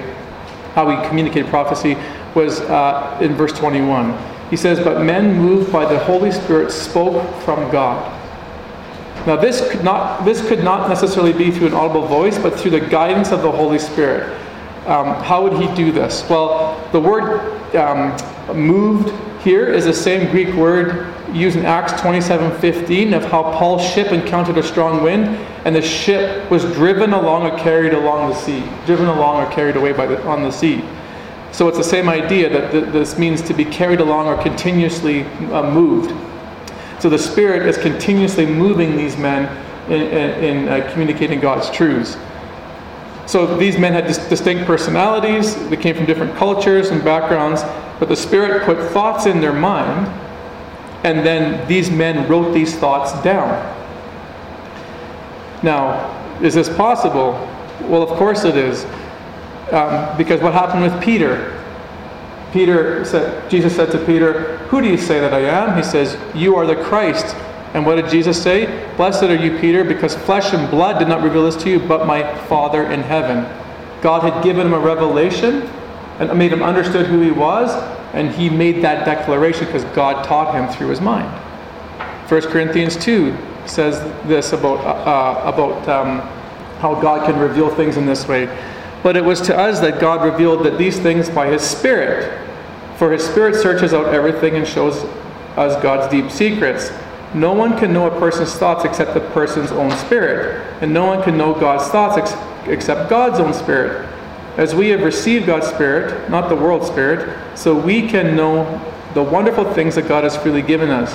how 0.74 0.86
we 0.86 1.08
communicate 1.08 1.46
prophecy, 1.46 1.96
was 2.34 2.60
uh, 2.60 3.18
in 3.22 3.32
verse 3.32 3.52
21. 3.54 4.33
He 4.54 4.58
says, 4.58 4.78
But 4.78 5.02
men 5.02 5.36
moved 5.36 5.72
by 5.72 5.84
the 5.84 5.98
Holy 5.98 6.30
Spirit 6.30 6.70
spoke 6.70 7.28
from 7.42 7.72
God. 7.72 8.08
Now, 9.26 9.34
this 9.34 9.68
could, 9.68 9.82
not, 9.82 10.24
this 10.24 10.46
could 10.46 10.62
not 10.62 10.88
necessarily 10.88 11.32
be 11.32 11.50
through 11.50 11.66
an 11.66 11.74
audible 11.74 12.06
voice, 12.06 12.38
but 12.38 12.54
through 12.54 12.70
the 12.70 12.80
guidance 12.80 13.32
of 13.32 13.42
the 13.42 13.50
Holy 13.50 13.80
Spirit. 13.80 14.32
Um, 14.86 15.16
how 15.24 15.42
would 15.42 15.60
he 15.60 15.74
do 15.74 15.90
this? 15.90 16.24
Well, 16.30 16.88
the 16.92 17.00
word 17.00 17.74
um, 17.74 18.16
moved 18.56 19.12
here 19.42 19.66
is 19.66 19.86
the 19.86 19.92
same 19.92 20.30
Greek 20.30 20.54
word 20.54 21.12
used 21.32 21.56
in 21.56 21.64
Acts 21.64 21.94
27:15 21.94 23.12
of 23.12 23.24
how 23.24 23.42
Paul's 23.58 23.84
ship 23.84 24.12
encountered 24.12 24.56
a 24.56 24.62
strong 24.62 25.02
wind, 25.02 25.36
and 25.64 25.74
the 25.74 25.82
ship 25.82 26.48
was 26.48 26.62
driven 26.74 27.12
along 27.12 27.42
or 27.42 27.58
carried 27.58 27.92
along 27.92 28.30
the 28.30 28.36
sea, 28.36 28.62
driven 28.86 29.06
along 29.06 29.44
or 29.44 29.50
carried 29.50 29.74
away 29.74 29.90
by 29.90 30.06
the, 30.06 30.24
on 30.28 30.44
the 30.44 30.52
sea. 30.52 30.84
So 31.54 31.68
it's 31.68 31.78
the 31.78 31.84
same 31.84 32.08
idea 32.08 32.48
that 32.48 32.72
th- 32.72 32.86
this 32.86 33.16
means 33.16 33.40
to 33.42 33.54
be 33.54 33.64
carried 33.64 34.00
along 34.00 34.26
or 34.26 34.36
continuously 34.42 35.22
uh, 35.52 35.70
moved. 35.70 36.10
So 37.00 37.08
the 37.08 37.16
Spirit 37.16 37.64
is 37.68 37.78
continuously 37.78 38.44
moving 38.44 38.96
these 38.96 39.16
men 39.16 39.48
in, 39.88 40.00
in, 40.00 40.44
in 40.44 40.68
uh, 40.68 40.90
communicating 40.90 41.38
God's 41.38 41.70
truths. 41.70 42.16
So 43.26 43.56
these 43.56 43.78
men 43.78 43.92
had 43.92 44.08
dis- 44.08 44.28
distinct 44.28 44.66
personalities, 44.66 45.54
they 45.68 45.76
came 45.76 45.94
from 45.94 46.06
different 46.06 46.34
cultures 46.34 46.90
and 46.90 47.04
backgrounds, 47.04 47.62
but 48.00 48.08
the 48.08 48.16
Spirit 48.16 48.64
put 48.64 48.90
thoughts 48.90 49.26
in 49.26 49.40
their 49.40 49.52
mind, 49.52 50.08
and 51.04 51.24
then 51.24 51.68
these 51.68 51.88
men 51.88 52.28
wrote 52.28 52.52
these 52.52 52.74
thoughts 52.74 53.12
down. 53.22 53.48
Now, 55.62 56.10
is 56.42 56.54
this 56.54 56.68
possible? 56.68 57.34
Well, 57.82 58.02
of 58.02 58.08
course 58.18 58.42
it 58.42 58.56
is. 58.56 58.84
Um, 59.74 60.16
because 60.16 60.40
what 60.40 60.52
happened 60.52 60.82
with 60.82 61.02
Peter? 61.02 61.60
Peter 62.52 63.04
said, 63.04 63.50
Jesus 63.50 63.74
said 63.74 63.90
to 63.90 63.98
Peter, 64.06 64.58
Who 64.68 64.80
do 64.80 64.88
you 64.88 64.96
say 64.96 65.18
that 65.18 65.34
I 65.34 65.40
am? 65.40 65.76
He 65.76 65.82
says, 65.82 66.16
You 66.32 66.54
are 66.54 66.64
the 66.64 66.76
Christ. 66.76 67.34
And 67.74 67.84
what 67.84 67.96
did 67.96 68.08
Jesus 68.08 68.40
say? 68.40 68.66
Blessed 68.96 69.24
are 69.24 69.34
you, 69.34 69.58
Peter, 69.58 69.82
because 69.82 70.14
flesh 70.14 70.54
and 70.54 70.70
blood 70.70 71.00
did 71.00 71.08
not 71.08 71.22
reveal 71.22 71.42
this 71.42 71.56
to 71.64 71.70
you, 71.70 71.80
but 71.80 72.06
my 72.06 72.22
Father 72.46 72.84
in 72.92 73.00
heaven. 73.00 73.44
God 74.00 74.22
had 74.22 74.44
given 74.44 74.68
him 74.68 74.74
a 74.74 74.78
revelation 74.78 75.62
and 76.20 76.38
made 76.38 76.52
him 76.52 76.62
understood 76.62 77.06
who 77.06 77.20
he 77.20 77.32
was, 77.32 77.70
and 78.14 78.30
he 78.30 78.48
made 78.48 78.80
that 78.84 79.04
declaration 79.04 79.66
because 79.66 79.82
God 79.86 80.24
taught 80.24 80.54
him 80.54 80.68
through 80.68 80.90
his 80.90 81.00
mind. 81.00 81.28
1 82.28 82.42
Corinthians 82.42 82.96
2 82.96 83.36
says 83.66 83.98
this 84.28 84.52
about, 84.52 84.78
uh, 84.78 85.52
about 85.52 85.88
um, 85.88 86.20
how 86.78 86.94
God 86.94 87.26
can 87.26 87.36
reveal 87.40 87.74
things 87.74 87.96
in 87.96 88.06
this 88.06 88.28
way. 88.28 88.46
But 89.04 89.16
it 89.16 89.24
was 89.24 89.40
to 89.42 89.56
us 89.56 89.78
that 89.80 90.00
God 90.00 90.24
revealed 90.24 90.64
that 90.64 90.78
these 90.78 90.98
things 90.98 91.30
by 91.30 91.46
his 91.46 91.62
Spirit. 91.62 92.40
For 92.96 93.12
his 93.12 93.24
Spirit 93.24 93.54
searches 93.54 93.94
out 93.94 94.12
everything 94.12 94.56
and 94.56 94.66
shows 94.66 95.04
us 95.56 95.80
God's 95.80 96.10
deep 96.10 96.30
secrets. 96.30 96.90
No 97.34 97.52
one 97.52 97.76
can 97.76 97.92
know 97.92 98.06
a 98.06 98.18
person's 98.18 98.54
thoughts 98.54 98.84
except 98.84 99.12
the 99.12 99.20
person's 99.30 99.72
own 99.72 99.90
spirit, 99.98 100.64
and 100.80 100.94
no 100.94 101.04
one 101.04 101.22
can 101.22 101.36
know 101.36 101.52
God's 101.52 101.90
thoughts 101.90 102.16
ex- 102.16 102.68
except 102.68 103.10
God's 103.10 103.40
own 103.40 103.52
spirit. 103.52 104.08
As 104.56 104.72
we 104.72 104.90
have 104.90 105.02
received 105.02 105.46
God's 105.46 105.66
Spirit, 105.66 106.30
not 106.30 106.48
the 106.48 106.54
world's 106.54 106.86
Spirit, 106.86 107.58
so 107.58 107.74
we 107.74 108.08
can 108.08 108.36
know 108.36 108.80
the 109.12 109.22
wonderful 109.22 109.64
things 109.74 109.96
that 109.96 110.06
God 110.06 110.22
has 110.22 110.36
freely 110.36 110.62
given 110.62 110.90
us. 110.90 111.12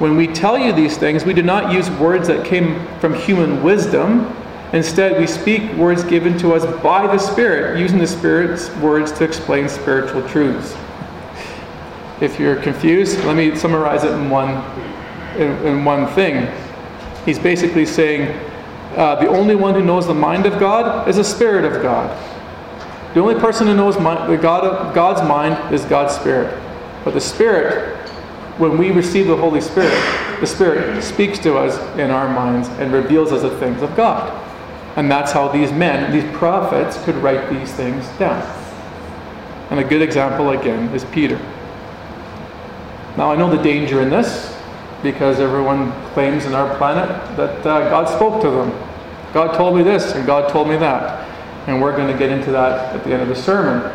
When 0.00 0.16
we 0.16 0.28
tell 0.28 0.56
you 0.56 0.72
these 0.72 0.96
things, 0.96 1.24
we 1.24 1.34
do 1.34 1.42
not 1.42 1.72
use 1.72 1.90
words 1.90 2.28
that 2.28 2.46
came 2.46 2.86
from 3.00 3.14
human 3.14 3.62
wisdom. 3.62 4.32
Instead, 4.72 5.20
we 5.20 5.26
speak 5.26 5.72
words 5.74 6.02
given 6.02 6.36
to 6.38 6.52
us 6.52 6.64
by 6.82 7.06
the 7.06 7.18
Spirit, 7.18 7.78
using 7.78 7.98
the 7.98 8.06
Spirit's 8.06 8.68
words 8.76 9.12
to 9.12 9.24
explain 9.24 9.68
spiritual 9.68 10.26
truths. 10.28 10.76
If 12.20 12.40
you're 12.40 12.56
confused, 12.56 13.22
let 13.24 13.36
me 13.36 13.54
summarize 13.54 14.02
it 14.02 14.12
in 14.12 14.28
one, 14.28 14.50
in, 15.36 15.66
in 15.66 15.84
one 15.84 16.08
thing. 16.08 16.52
He's 17.24 17.38
basically 17.38 17.86
saying 17.86 18.28
uh, 18.96 19.16
the 19.16 19.28
only 19.28 19.54
one 19.54 19.74
who 19.74 19.84
knows 19.84 20.06
the 20.06 20.14
mind 20.14 20.46
of 20.46 20.58
God 20.58 21.06
is 21.08 21.16
the 21.16 21.24
Spirit 21.24 21.64
of 21.64 21.82
God. 21.82 22.10
The 23.14 23.20
only 23.20 23.34
person 23.34 23.66
who 23.66 23.74
knows 23.74 23.98
my, 23.98 24.26
the 24.26 24.36
God 24.36 24.64
of, 24.64 24.94
God's 24.94 25.26
mind 25.28 25.72
is 25.72 25.84
God's 25.84 26.14
Spirit. 26.14 26.60
But 27.04 27.14
the 27.14 27.20
Spirit, 27.20 27.96
when 28.58 28.76
we 28.76 28.90
receive 28.90 29.26
the 29.28 29.36
Holy 29.36 29.60
Spirit, 29.60 29.94
the 30.40 30.46
Spirit 30.46 31.02
speaks 31.02 31.38
to 31.40 31.56
us 31.56 31.78
in 31.98 32.10
our 32.10 32.28
minds 32.28 32.68
and 32.80 32.92
reveals 32.92 33.32
us 33.32 33.42
the 33.42 33.56
things 33.58 33.80
of 33.82 33.94
God. 33.96 34.42
And 34.96 35.10
that's 35.10 35.30
how 35.30 35.48
these 35.48 35.70
men, 35.72 36.10
these 36.10 36.24
prophets, 36.36 37.02
could 37.04 37.16
write 37.16 37.50
these 37.50 37.72
things 37.72 38.08
down. 38.18 38.42
And 39.70 39.78
a 39.78 39.84
good 39.84 40.00
example, 40.00 40.50
again, 40.50 40.92
is 40.94 41.04
Peter. 41.06 41.38
Now, 43.16 43.30
I 43.30 43.36
know 43.36 43.54
the 43.54 43.62
danger 43.62 44.00
in 44.00 44.10
this 44.10 44.56
because 45.02 45.38
everyone 45.38 45.92
claims 46.12 46.46
in 46.46 46.54
our 46.54 46.76
planet 46.76 47.08
that 47.36 47.66
uh, 47.66 47.88
God 47.90 48.08
spoke 48.08 48.42
to 48.42 48.50
them. 48.50 48.70
God 49.32 49.54
told 49.54 49.76
me 49.76 49.82
this 49.82 50.14
and 50.14 50.26
God 50.26 50.50
told 50.50 50.68
me 50.68 50.76
that. 50.76 51.28
And 51.66 51.82
we're 51.82 51.96
going 51.96 52.10
to 52.10 52.18
get 52.18 52.30
into 52.30 52.50
that 52.52 52.94
at 52.94 53.04
the 53.04 53.12
end 53.12 53.22
of 53.22 53.28
the 53.28 53.34
sermon. 53.34 53.92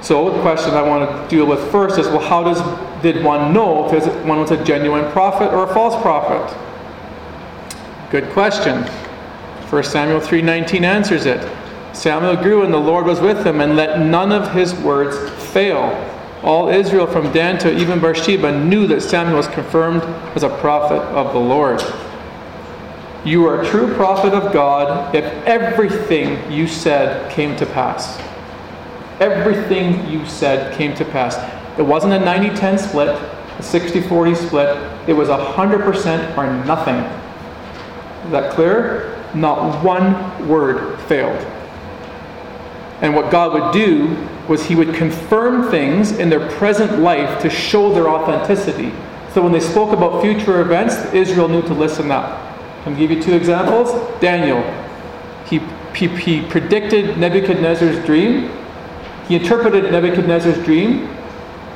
So, 0.00 0.30
the 0.30 0.40
question 0.42 0.74
I 0.74 0.82
want 0.82 1.10
to 1.10 1.28
deal 1.34 1.46
with 1.46 1.70
first 1.70 1.98
is 1.98 2.06
well, 2.08 2.20
how 2.20 2.44
does 2.44 2.60
did 3.02 3.24
one 3.24 3.52
know 3.52 3.92
if 3.92 4.24
one 4.24 4.38
was 4.38 4.50
a 4.50 4.64
genuine 4.64 5.10
prophet 5.12 5.52
or 5.52 5.68
a 5.68 5.74
false 5.74 6.00
prophet? 6.00 6.56
Good 8.10 8.30
question. 8.30 8.88
1 9.70 9.82
Samuel 9.82 10.20
3:19 10.20 10.84
answers 10.84 11.26
it. 11.26 11.44
Samuel 11.92 12.36
grew 12.36 12.62
and 12.62 12.72
the 12.72 12.78
Lord 12.78 13.04
was 13.04 13.20
with 13.20 13.44
him 13.44 13.60
and 13.60 13.74
let 13.74 13.98
none 13.98 14.30
of 14.30 14.52
his 14.52 14.74
words 14.74 15.16
fail. 15.52 15.92
All 16.44 16.68
Israel 16.68 17.06
from 17.06 17.32
Dan 17.32 17.58
to 17.58 17.76
even 17.76 17.98
Beersheba 17.98 18.52
knew 18.52 18.86
that 18.86 19.00
Samuel 19.02 19.38
was 19.38 19.48
confirmed 19.48 20.02
as 20.36 20.44
a 20.44 20.48
prophet 20.48 21.00
of 21.16 21.32
the 21.32 21.40
Lord. 21.40 21.82
You 23.24 23.44
are 23.46 23.62
a 23.62 23.66
true 23.66 23.92
prophet 23.94 24.32
of 24.34 24.52
God 24.52 25.12
if 25.12 25.24
everything 25.46 26.38
you 26.52 26.68
said 26.68 27.32
came 27.32 27.56
to 27.56 27.66
pass. 27.66 28.20
Everything 29.18 30.08
you 30.08 30.24
said 30.26 30.76
came 30.76 30.94
to 30.94 31.04
pass. 31.04 31.36
It 31.76 31.82
wasn't 31.82 32.12
a 32.12 32.20
90 32.20 32.54
10 32.56 32.78
split, 32.78 33.08
a 33.58 33.62
60 33.62 34.02
40 34.02 34.34
split. 34.36 34.76
It 35.08 35.14
was 35.14 35.28
100% 35.28 36.38
or 36.38 36.64
nothing. 36.64 36.94
Is 38.26 38.30
that 38.30 38.52
clear? 38.52 39.15
Not 39.34 39.82
one 39.84 40.48
word 40.48 40.98
failed. 41.02 41.36
And 43.02 43.14
what 43.14 43.30
God 43.30 43.52
would 43.52 43.72
do 43.72 44.16
was 44.48 44.64
He 44.64 44.74
would 44.74 44.94
confirm 44.94 45.70
things 45.70 46.18
in 46.18 46.30
their 46.30 46.48
present 46.52 47.00
life 47.00 47.42
to 47.42 47.50
show 47.50 47.92
their 47.92 48.08
authenticity. 48.08 48.92
So 49.34 49.42
when 49.42 49.52
they 49.52 49.60
spoke 49.60 49.92
about 49.92 50.22
future 50.22 50.62
events, 50.62 51.12
Israel 51.12 51.48
knew 51.48 51.62
to 51.62 51.74
listen 51.74 52.10
up. 52.10 52.42
Can 52.84 52.96
give 52.96 53.10
you 53.10 53.20
two 53.20 53.34
examples? 53.34 53.90
Daniel. 54.20 54.62
He, 55.44 55.58
he, 55.94 56.06
he 56.06 56.48
predicted 56.48 57.18
Nebuchadnezzar's 57.18 58.04
dream. 58.06 58.50
He 59.28 59.34
interpreted 59.34 59.90
Nebuchadnezzar's 59.90 60.64
dream, 60.64 61.08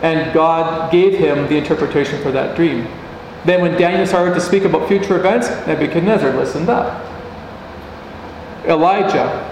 and 0.03 0.33
God 0.33 0.93
gave 0.93 1.19
him 1.19 1.49
the 1.49 1.57
interpretation 1.57 2.23
for 2.23 2.31
that 2.31 2.55
dream. 2.55 2.87
Then, 3.45 3.61
when 3.61 3.73
Daniel 3.79 4.07
started 4.07 4.35
to 4.35 4.41
speak 4.41 4.65
about 4.65 4.87
future 4.87 5.19
events, 5.19 5.49
Nebuchadnezzar 5.67 6.33
listened 6.37 6.69
up. 6.69 7.05
Elijah, 8.67 9.47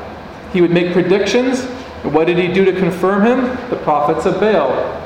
he 0.53 0.61
would 0.61 0.71
make 0.71 0.93
predictions. 0.93 1.65
What 2.05 2.27
did 2.27 2.39
he 2.39 2.53
do 2.53 2.65
to 2.65 2.73
confirm 2.73 3.27
him? 3.27 3.71
The 3.71 3.77
prophets 3.77 4.27
of 4.27 4.41
Baal. 4.41 5.05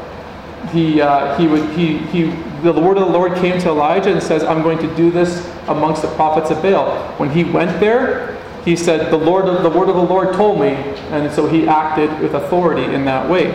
He, 0.72 1.00
uh, 1.00 1.36
he 1.38 1.48
would, 1.48 1.68
he, 1.70 1.98
he, 1.98 2.24
the 2.62 2.72
word 2.72 2.96
of 2.96 3.06
the 3.06 3.12
Lord 3.12 3.34
came 3.36 3.60
to 3.60 3.68
Elijah 3.68 4.12
and 4.12 4.22
says, 4.22 4.44
I'm 4.44 4.62
going 4.62 4.78
to 4.78 4.94
do 4.94 5.10
this 5.10 5.48
amongst 5.68 6.02
the 6.02 6.14
prophets 6.14 6.50
of 6.50 6.62
Baal. 6.62 6.96
When 7.18 7.30
he 7.30 7.44
went 7.44 7.80
there, 7.80 8.38
he 8.64 8.76
said, 8.76 9.10
the, 9.10 9.16
Lord, 9.16 9.46
the 9.46 9.68
word 9.68 9.88
of 9.88 9.96
the 9.96 10.02
Lord 10.02 10.34
told 10.34 10.60
me, 10.60 10.68
and 11.10 11.32
so 11.32 11.48
he 11.48 11.66
acted 11.66 12.16
with 12.20 12.34
authority 12.34 12.94
in 12.94 13.04
that 13.06 13.28
way. 13.28 13.52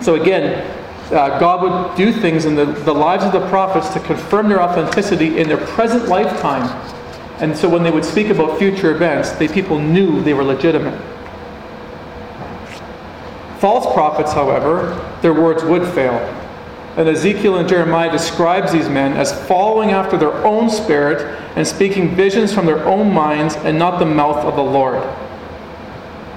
So 0.00 0.20
again, 0.20 0.68
uh, 1.12 1.38
God 1.38 1.62
would 1.62 1.96
do 1.96 2.12
things 2.12 2.44
in 2.44 2.56
the, 2.56 2.64
the 2.64 2.92
lives 2.92 3.22
of 3.22 3.32
the 3.32 3.48
prophets 3.48 3.88
to 3.90 4.00
confirm 4.00 4.48
their 4.48 4.60
authenticity 4.60 5.38
in 5.38 5.46
their 5.46 5.64
present 5.68 6.08
lifetime 6.08 6.66
and 7.38 7.56
so 7.56 7.68
when 7.68 7.82
they 7.82 7.90
would 7.90 8.04
speak 8.04 8.28
about 8.28 8.58
future 8.58 8.94
events, 8.94 9.30
they, 9.32 9.46
people 9.46 9.78
knew 9.78 10.22
they 10.22 10.32
were 10.32 10.44
legitimate. 10.44 10.98
False 13.58 13.92
prophets, 13.92 14.32
however, 14.32 14.94
their 15.22 15.34
words 15.34 15.62
would 15.64 15.86
fail. 15.94 16.14
And 16.96 17.08
Ezekiel 17.08 17.56
and 17.56 17.68
Jeremiah 17.68 18.10
describes 18.10 18.72
these 18.72 18.88
men 18.88 19.12
as 19.12 19.46
following 19.46 19.90
after 19.90 20.16
their 20.16 20.32
own 20.46 20.70
spirit 20.70 21.38
and 21.56 21.66
speaking 21.66 22.14
visions 22.14 22.54
from 22.54 22.64
their 22.64 22.84
own 22.86 23.12
minds 23.12 23.54
and 23.56 23.78
not 23.78 23.98
the 23.98 24.06
mouth 24.06 24.44
of 24.44 24.56
the 24.56 24.62
Lord. 24.62 25.02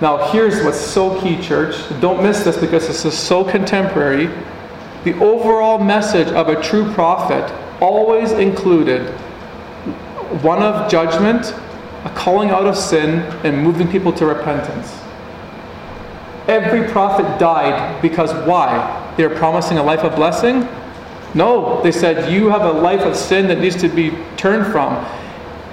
Now, 0.02 0.32
here's 0.32 0.64
what's 0.64 0.80
so 0.80 1.20
key, 1.22 1.42
church. 1.42 1.76
Don't 2.02 2.22
miss 2.24 2.44
this 2.44 2.58
because 2.58 2.88
this 2.88 3.06
is 3.06 3.18
so 3.18 3.44
contemporary. 3.44 4.28
The 5.06 5.14
overall 5.16 5.78
message 5.78 6.28
of 6.28 6.50
a 6.50 6.62
true 6.62 6.92
prophet 6.94 7.50
always 7.82 8.32
included 8.34 9.14
one 10.44 10.62
of 10.62 10.90
judgment, 10.90 11.54
a 12.06 12.10
calling 12.16 12.50
out 12.50 12.66
of 12.66 12.78
sin, 12.78 13.20
and 13.44 13.62
moving 13.62 13.88
people 13.88 14.14
to 14.14 14.26
repentance. 14.26 15.00
Every 16.48 16.90
prophet 16.92 17.40
died 17.40 18.02
because 18.02 18.34
why? 18.48 19.14
They 19.18 19.28
were 19.28 19.36
promising 19.36 19.78
a 19.78 19.84
life 19.84 20.00
of 20.00 20.16
blessing? 20.16 20.68
No, 21.36 21.82
they 21.84 21.92
said, 21.92 22.32
You 22.32 22.50
have 22.50 22.64
a 22.64 22.72
life 22.72 23.02
of 23.02 23.16
sin 23.16 23.48
that 23.48 23.60
needs 23.60 23.76
to 23.78 23.88
be 23.88 24.12
turned 24.36 24.72
from. 24.72 24.96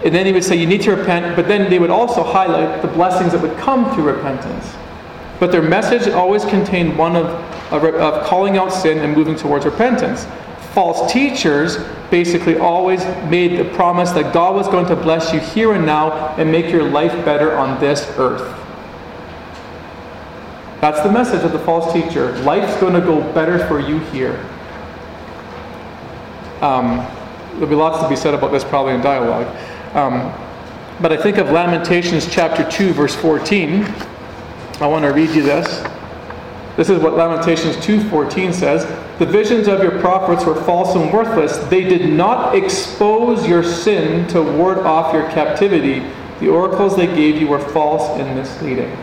And 0.05 0.15
then 0.15 0.27
he 0.27 0.33
would 0.33 0.45
say, 0.45 0.57
You 0.57 0.67
need 0.67 0.83
to 0.83 0.95
repent, 0.95 1.35
but 1.35 1.49
then 1.49 1.71
they 1.71 1.79
would 1.79 1.91
also 1.91 2.23
highlight 2.23 2.83
the 2.83 2.89
blessings 2.89 3.33
that 3.33 3.41
would 3.41 3.57
come 3.57 3.95
through 3.95 4.05
repentance. 4.05 4.75
But 5.41 5.53
their 5.53 5.63
message 5.63 6.09
always 6.09 6.45
contained 6.45 6.97
one 6.99 7.17
of, 7.17 7.27
of, 7.73 7.85
of 7.85 8.27
calling 8.27 8.57
out 8.57 8.73
sin 8.73 8.99
and 8.99 9.15
moving 9.15 9.37
towards 9.37 9.65
repentance 9.65 10.27
false 10.77 11.11
teachers 11.11 11.79
basically 12.11 12.59
always 12.59 13.03
made 13.31 13.59
the 13.59 13.65
promise 13.75 14.11
that 14.11 14.35
God 14.35 14.55
was 14.55 14.69
going 14.69 14.85
to 14.85 14.95
bless 14.95 15.33
you 15.33 15.41
here 15.41 15.73
and 15.73 15.87
now 15.87 16.37
and 16.37 16.53
make 16.53 16.71
your 16.71 16.83
life 16.83 17.13
better 17.25 17.57
on 17.57 17.81
this 17.81 18.07
earth. 18.19 18.47
That's 20.83 21.01
the 21.01 21.11
message 21.11 21.43
of 21.45 21.53
the 21.53 21.59
false 21.61 21.95
teacher. 21.95 22.37
Life's 22.41 22.79
going 22.79 22.93
to 22.93 23.01
go 23.01 23.23
better 23.33 23.67
for 23.67 23.81
you 23.81 24.01
here. 24.11 24.39
Um, 26.61 26.99
there'll 27.53 27.69
be 27.69 27.75
lots 27.75 28.03
to 28.03 28.09
be 28.11 28.15
said 28.15 28.35
about 28.35 28.53
this 28.53 28.63
probably 28.63 28.93
in 28.93 29.01
dialogue. 29.01 29.47
Um, 29.97 30.31
but 31.01 31.11
I 31.11 31.17
think 31.17 31.39
of 31.39 31.51
Lamentations 31.51 32.31
chapter 32.31 32.71
2, 32.71 32.93
verse 32.93 33.15
14. 33.15 33.83
I 34.83 34.87
want 34.87 35.07
to 35.07 35.13
read 35.15 35.31
you 35.31 35.43
this. 35.43 35.83
This 36.77 36.91
is 36.91 36.99
what 36.99 37.15
Lamentations 37.15 37.77
2:14 37.77 38.53
says. 38.53 38.85
The 39.19 39.25
visions 39.25 39.67
of 39.67 39.83
your 39.83 39.99
prophets 39.99 40.45
were 40.45 40.55
false 40.55 40.95
and 40.95 41.11
worthless. 41.11 41.57
They 41.69 41.85
did 41.85 42.13
not 42.13 42.55
expose 42.55 43.49
your 43.49 43.63
sin 43.63 44.29
to 44.29 44.43
ward 44.43 44.79
off 44.79 45.15
your 45.15 45.31
captivity. 45.31 46.01
The 46.41 46.49
oracles 46.49 46.97
they 46.97 47.07
gave 47.07 47.41
you 47.41 47.49
were 47.49 47.59
false 47.59 48.21
and 48.21 48.37
misleading. 48.37 48.95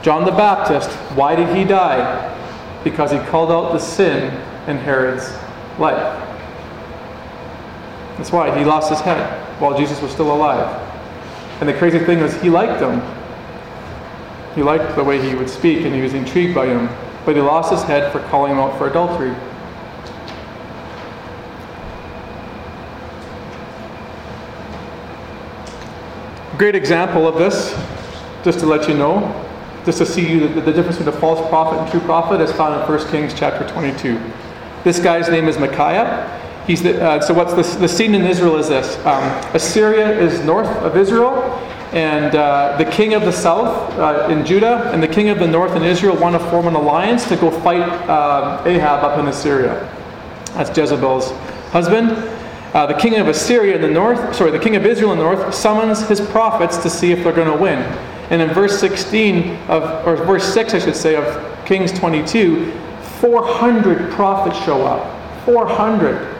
John 0.00 0.24
the 0.24 0.30
Baptist, 0.30 0.88
why 1.16 1.36
did 1.36 1.54
he 1.54 1.64
die? 1.64 2.34
Because 2.82 3.10
he 3.10 3.18
called 3.18 3.52
out 3.52 3.72
the 3.72 3.78
sin 3.78 4.32
in 4.66 4.78
Herod's 4.78 5.36
life. 5.78 6.24
That's 8.16 8.32
why 8.32 8.58
he 8.58 8.64
lost 8.64 8.88
his 8.88 9.00
head 9.00 9.60
while 9.60 9.76
Jesus 9.76 10.00
was 10.00 10.12
still 10.12 10.32
alive. 10.34 10.66
And 11.60 11.68
the 11.68 11.74
crazy 11.74 11.98
thing 11.98 12.20
was, 12.20 12.40
he 12.40 12.48
liked 12.48 12.80
him. 12.80 13.02
He 14.54 14.62
liked 14.62 14.96
the 14.96 15.04
way 15.04 15.20
he 15.20 15.34
would 15.34 15.50
speak 15.50 15.84
and 15.84 15.94
he 15.94 16.00
was 16.00 16.14
intrigued 16.14 16.54
by 16.54 16.66
him 16.66 16.88
but 17.24 17.36
he 17.36 17.42
lost 17.42 17.70
his 17.70 17.82
head 17.82 18.12
for 18.12 18.20
calling 18.28 18.52
him 18.52 18.58
out 18.58 18.76
for 18.78 18.88
adultery. 18.88 19.34
Great 26.58 26.74
example 26.74 27.28
of 27.28 27.36
this, 27.36 27.72
just 28.42 28.58
to 28.58 28.66
let 28.66 28.88
you 28.88 28.94
know, 28.94 29.32
just 29.84 29.98
to 29.98 30.06
see 30.06 30.28
you 30.28 30.48
the, 30.48 30.60
the 30.60 30.72
difference 30.72 30.98
between 30.98 31.14
a 31.14 31.20
false 31.20 31.48
prophet 31.48 31.78
and 31.80 31.90
true 31.90 32.00
prophet 32.00 32.40
is 32.40 32.50
found 32.52 32.80
in 32.80 32.88
1 32.88 33.08
Kings 33.10 33.32
chapter 33.32 33.68
22. 33.68 34.20
This 34.82 34.98
guy's 34.98 35.28
name 35.28 35.46
is 35.46 35.56
Micaiah. 35.56 36.34
He's 36.66 36.82
the, 36.82 37.00
uh, 37.00 37.20
so 37.20 37.32
what's 37.32 37.54
the, 37.54 37.78
the 37.78 37.88
scene 37.88 38.14
in 38.14 38.24
Israel 38.24 38.56
is 38.56 38.68
this. 38.68 38.96
Um, 39.06 39.22
Assyria 39.54 40.18
is 40.18 40.44
north 40.44 40.68
of 40.68 40.96
Israel, 40.96 41.32
and 41.92 42.34
uh, 42.34 42.76
the 42.76 42.84
king 42.84 43.14
of 43.14 43.22
the 43.22 43.32
south 43.32 43.92
uh, 43.98 44.28
in 44.30 44.44
Judah 44.44 44.90
and 44.92 45.02
the 45.02 45.08
king 45.08 45.30
of 45.30 45.38
the 45.38 45.46
north 45.46 45.74
in 45.74 45.82
Israel 45.82 46.16
want 46.16 46.34
to 46.34 46.50
form 46.50 46.66
an 46.66 46.74
alliance 46.74 47.26
to 47.28 47.36
go 47.36 47.50
fight 47.50 47.80
uh, 47.80 48.62
Ahab 48.66 49.02
up 49.04 49.18
in 49.18 49.26
Assyria. 49.26 49.74
That's 50.52 50.76
Jezebel's 50.76 51.30
husband. 51.70 52.10
Uh, 52.74 52.84
the 52.84 52.94
king 52.94 53.16
of 53.16 53.28
Assyria 53.28 53.76
in 53.76 53.80
the 53.80 53.88
north, 53.88 54.36
sorry, 54.36 54.50
the 54.50 54.58
king 54.58 54.76
of 54.76 54.84
Israel 54.84 55.12
in 55.12 55.18
the 55.18 55.24
north 55.24 55.54
summons 55.54 56.06
his 56.06 56.20
prophets 56.20 56.76
to 56.76 56.90
see 56.90 57.10
if 57.10 57.24
they're 57.24 57.32
going 57.32 57.50
to 57.50 57.56
win. 57.56 57.78
And 58.30 58.42
in 58.42 58.50
verse 58.50 58.78
16 58.78 59.56
of, 59.68 60.06
or 60.06 60.16
verse 60.16 60.52
6, 60.52 60.74
I 60.74 60.78
should 60.78 60.96
say, 60.96 61.16
of 61.16 61.64
Kings 61.64 61.90
22, 61.98 62.70
400 63.20 64.12
prophets 64.12 64.62
show 64.64 64.84
up. 64.84 65.14
400. 65.46 66.36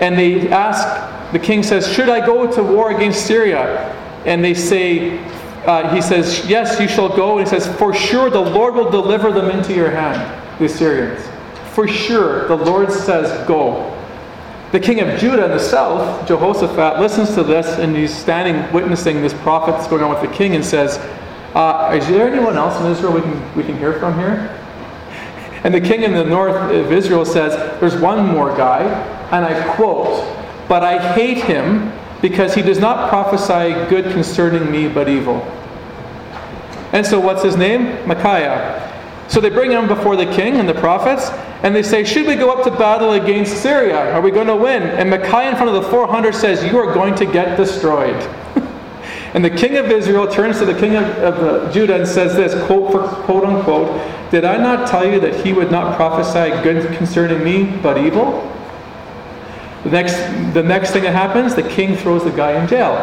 And 0.00 0.18
they 0.18 0.50
ask, 0.50 1.32
the 1.32 1.38
king 1.38 1.62
says, 1.62 1.90
Should 1.90 2.10
I 2.10 2.24
go 2.24 2.50
to 2.52 2.62
war 2.62 2.94
against 2.94 3.26
Syria? 3.26 3.94
And 4.26 4.44
they 4.44 4.54
say, 4.54 5.18
uh, 5.66 5.94
he 5.94 6.02
says, 6.02 6.44
Yes, 6.48 6.78
you 6.80 6.88
shall 6.88 7.08
go. 7.08 7.38
And 7.38 7.48
he 7.48 7.50
says, 7.50 7.66
For 7.78 7.94
sure 7.94 8.28
the 8.28 8.40
Lord 8.40 8.74
will 8.74 8.90
deliver 8.90 9.32
them 9.32 9.50
into 9.50 9.74
your 9.74 9.90
hand, 9.90 10.20
the 10.58 10.66
Assyrians. 10.66 11.26
For 11.72 11.88
sure, 11.88 12.46
the 12.48 12.56
Lord 12.56 12.92
says, 12.92 13.46
Go. 13.46 13.92
The 14.72 14.80
king 14.80 15.00
of 15.00 15.18
Judah 15.18 15.44
in 15.44 15.50
the 15.52 15.60
south, 15.60 16.26
Jehoshaphat, 16.26 17.00
listens 17.00 17.34
to 17.34 17.44
this 17.44 17.78
and 17.78 17.96
he's 17.96 18.14
standing 18.14 18.72
witnessing 18.72 19.22
this 19.22 19.32
prophet 19.32 19.72
that's 19.72 19.86
going 19.86 20.02
on 20.02 20.10
with 20.10 20.28
the 20.28 20.36
king 20.36 20.56
and 20.56 20.64
says, 20.64 20.98
uh, 21.54 21.96
Is 21.96 22.06
there 22.08 22.28
anyone 22.28 22.56
else 22.56 22.80
in 22.80 22.86
Israel 22.90 23.12
we 23.12 23.20
can, 23.20 23.56
we 23.56 23.62
can 23.62 23.78
hear 23.78 23.92
from 23.94 24.18
here? 24.18 24.52
And 25.62 25.72
the 25.72 25.80
king 25.80 26.02
in 26.02 26.12
the 26.12 26.24
north 26.24 26.56
of 26.72 26.92
Israel 26.92 27.24
says, 27.24 27.54
There's 27.80 27.96
one 27.96 28.26
more 28.26 28.56
guy, 28.56 28.82
and 29.30 29.44
I 29.44 29.74
quote, 29.76 30.36
But 30.68 30.82
I 30.82 31.12
hate 31.12 31.38
him 31.38 31.92
because 32.22 32.54
he 32.54 32.62
does 32.62 32.78
not 32.78 33.08
prophesy 33.08 33.74
good 33.88 34.12
concerning 34.12 34.70
me, 34.70 34.88
but 34.88 35.08
evil. 35.08 35.36
And 36.92 37.04
so, 37.04 37.20
what's 37.20 37.42
his 37.42 37.56
name? 37.56 38.06
Micaiah. 38.06 38.82
So 39.28 39.40
they 39.40 39.50
bring 39.50 39.72
him 39.72 39.88
before 39.88 40.16
the 40.16 40.26
king 40.26 40.56
and 40.56 40.68
the 40.68 40.74
prophets, 40.74 41.30
and 41.62 41.74
they 41.74 41.82
say, 41.82 42.04
Should 42.04 42.26
we 42.26 42.36
go 42.36 42.50
up 42.50 42.64
to 42.64 42.70
battle 42.70 43.12
against 43.12 43.60
Syria? 43.60 44.12
Are 44.12 44.20
we 44.20 44.30
going 44.30 44.46
to 44.46 44.56
win? 44.56 44.82
And 44.82 45.10
Micaiah, 45.10 45.50
in 45.50 45.56
front 45.56 45.74
of 45.74 45.82
the 45.82 45.90
400, 45.90 46.34
says, 46.34 46.64
You 46.64 46.78
are 46.78 46.94
going 46.94 47.14
to 47.16 47.26
get 47.26 47.56
destroyed. 47.56 48.14
and 49.34 49.44
the 49.44 49.50
king 49.50 49.76
of 49.76 49.86
Israel 49.86 50.28
turns 50.28 50.58
to 50.60 50.64
the 50.64 50.78
king 50.78 50.94
of, 50.94 51.04
of 51.18 51.34
uh, 51.34 51.72
Judah 51.72 51.96
and 51.96 52.06
says 52.06 52.34
this, 52.36 52.54
quote, 52.66 52.92
for, 52.92 53.02
quote 53.24 53.44
unquote, 53.44 54.00
Did 54.30 54.44
I 54.44 54.56
not 54.56 54.88
tell 54.88 55.04
you 55.04 55.18
that 55.20 55.44
he 55.44 55.52
would 55.52 55.72
not 55.72 55.96
prophesy 55.96 56.50
good 56.62 56.96
concerning 56.96 57.42
me, 57.42 57.76
but 57.82 57.98
evil? 57.98 58.52
The 59.86 59.92
next, 59.92 60.16
the 60.52 60.64
next 60.64 60.90
thing 60.90 61.04
that 61.04 61.12
happens, 61.12 61.54
the 61.54 61.62
king 61.62 61.96
throws 61.96 62.24
the 62.24 62.32
guy 62.32 62.60
in 62.60 62.66
jail. 62.66 62.96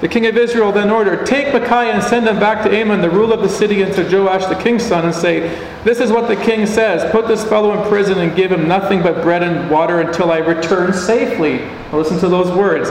The 0.00 0.06
king 0.06 0.26
of 0.26 0.36
Israel 0.36 0.70
then 0.70 0.88
ordered, 0.88 1.26
Take 1.26 1.52
Micaiah 1.52 1.94
and 1.94 2.00
send 2.00 2.28
him 2.28 2.38
back 2.38 2.62
to 2.62 2.80
Amon, 2.80 3.00
the 3.00 3.10
ruler 3.10 3.34
of 3.34 3.42
the 3.42 3.48
city, 3.48 3.82
and 3.82 3.92
to 3.94 4.04
Joash 4.04 4.46
the 4.46 4.54
king's 4.54 4.84
son, 4.84 5.04
and 5.04 5.12
say, 5.12 5.48
This 5.82 5.98
is 5.98 6.12
what 6.12 6.28
the 6.28 6.36
king 6.36 6.64
says 6.64 7.10
Put 7.10 7.26
this 7.26 7.44
fellow 7.44 7.76
in 7.76 7.88
prison 7.88 8.18
and 8.18 8.36
give 8.36 8.52
him 8.52 8.68
nothing 8.68 9.02
but 9.02 9.20
bread 9.20 9.42
and 9.42 9.68
water 9.68 10.00
until 10.00 10.30
I 10.30 10.38
return 10.38 10.92
safely. 10.92 11.58
Now 11.58 11.98
listen 11.98 12.20
to 12.20 12.28
those 12.28 12.56
words. 12.56 12.90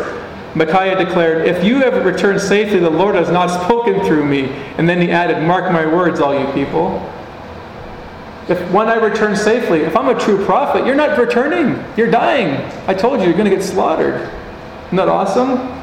Micaiah 0.54 0.98
declared, 0.98 1.48
If 1.48 1.64
you 1.64 1.78
have 1.78 2.04
returned 2.04 2.42
safely, 2.42 2.80
the 2.80 2.90
Lord 2.90 3.16
has 3.16 3.30
not 3.32 3.48
spoken 3.64 4.04
through 4.04 4.26
me. 4.26 4.50
And 4.78 4.90
then 4.90 5.00
he 5.00 5.10
added, 5.10 5.42
Mark 5.48 5.72
my 5.72 5.86
words, 5.86 6.20
all 6.20 6.38
you 6.38 6.52
people. 6.52 7.14
If 8.50 8.72
when 8.72 8.88
I 8.88 8.96
return 8.96 9.36
safely, 9.36 9.82
if 9.82 9.96
I'm 9.96 10.08
a 10.08 10.20
true 10.20 10.44
prophet, 10.46 10.86
you're 10.86 10.96
not 10.96 11.18
returning. 11.20 11.84
You're 11.98 12.10
dying. 12.10 12.64
I 12.88 12.94
told 12.94 13.20
you, 13.20 13.26
you're 13.26 13.38
going 13.38 13.50
to 13.50 13.56
get 13.56 13.64
slaughtered. 13.64 14.16
Isn't 14.86 14.98
that 14.98 15.10
awesome? 15.10 15.74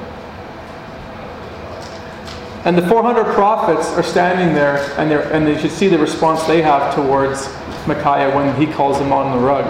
And 2.65 2.79
the 2.79 2.89
400 2.89 3.35
prophets 3.35 3.89
are 3.91 4.03
standing 4.03 4.55
there, 4.55 4.79
and, 4.99 5.13
and 5.13 5.47
they 5.47 5.61
should 5.61 5.71
see 5.71 5.89
the 5.89 5.99
response 5.99 6.45
they 6.45 6.63
have 6.63 6.95
towards 6.95 7.49
Micaiah 7.87 8.35
when 8.35 8.57
he 8.57 8.67
calls 8.67 8.99
them 8.99 9.13
on 9.13 9.39
the 9.39 9.45
rug. 9.45 9.67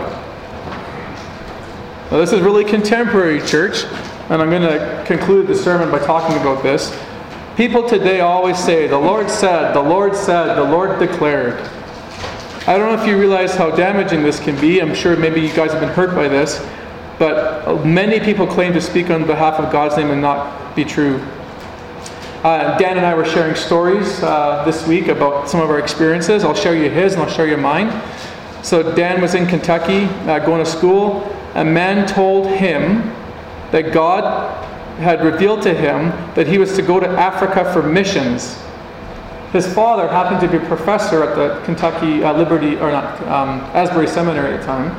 Now, 2.12 2.18
this 2.18 2.32
is 2.32 2.40
really 2.40 2.64
contemporary, 2.64 3.44
church, 3.44 3.82
and 4.30 4.40
I'm 4.40 4.50
going 4.50 4.62
to 4.62 5.02
conclude 5.04 5.48
the 5.48 5.56
sermon 5.56 5.90
by 5.90 5.98
talking 5.98 6.36
about 6.40 6.62
this. 6.62 6.96
People 7.56 7.88
today 7.88 8.20
always 8.20 8.62
say, 8.62 8.86
The 8.86 8.96
Lord 8.96 9.28
said, 9.28 9.74
the 9.74 9.82
Lord 9.82 10.14
said, 10.14 10.54
the 10.54 10.62
Lord 10.62 11.00
declared. 11.00 11.58
I 12.66 12.78
don't 12.78 12.96
know 12.96 13.02
if 13.02 13.06
you 13.06 13.18
realize 13.18 13.54
how 13.54 13.70
damaging 13.70 14.22
this 14.22 14.40
can 14.40 14.58
be. 14.58 14.80
I'm 14.80 14.94
sure 14.94 15.18
maybe 15.18 15.38
you 15.38 15.52
guys 15.52 15.72
have 15.72 15.80
been 15.80 15.90
hurt 15.90 16.14
by 16.14 16.28
this. 16.28 16.66
But 17.18 17.84
many 17.84 18.18
people 18.20 18.46
claim 18.46 18.72
to 18.72 18.80
speak 18.80 19.10
on 19.10 19.26
behalf 19.26 19.60
of 19.60 19.70
God's 19.70 19.98
name 19.98 20.10
and 20.10 20.22
not 20.22 20.74
be 20.74 20.82
true. 20.82 21.16
Uh, 22.42 22.78
Dan 22.78 22.96
and 22.96 23.04
I 23.04 23.12
were 23.12 23.26
sharing 23.26 23.54
stories 23.54 24.22
uh, 24.22 24.64
this 24.64 24.86
week 24.86 25.08
about 25.08 25.46
some 25.46 25.60
of 25.60 25.68
our 25.68 25.78
experiences. 25.78 26.42
I'll 26.42 26.54
share 26.54 26.74
you 26.74 26.88
his 26.88 27.12
and 27.12 27.22
I'll 27.22 27.28
share 27.28 27.46
you 27.46 27.58
mine. 27.58 28.02
So, 28.62 28.94
Dan 28.94 29.20
was 29.20 29.34
in 29.34 29.46
Kentucky 29.46 30.04
uh, 30.26 30.38
going 30.38 30.64
to 30.64 30.70
school. 30.70 31.36
A 31.56 31.64
man 31.64 32.08
told 32.08 32.46
him 32.46 33.12
that 33.72 33.92
God 33.92 34.54
had 35.00 35.22
revealed 35.22 35.60
to 35.62 35.74
him 35.74 36.12
that 36.34 36.46
he 36.46 36.56
was 36.56 36.74
to 36.76 36.82
go 36.82 36.98
to 36.98 37.08
Africa 37.08 37.70
for 37.74 37.82
missions. 37.82 38.58
His 39.54 39.72
father 39.72 40.08
happened 40.08 40.40
to 40.40 40.48
be 40.48 40.62
a 40.62 40.66
professor 40.66 41.22
at 41.22 41.36
the 41.36 41.64
Kentucky 41.64 42.24
uh, 42.24 42.32
Liberty, 42.32 42.74
or 42.74 42.90
not, 42.90 43.20
um, 43.28 43.60
Asbury 43.72 44.08
Seminary 44.08 44.52
at 44.52 44.60
the 44.60 44.66
time. 44.66 44.90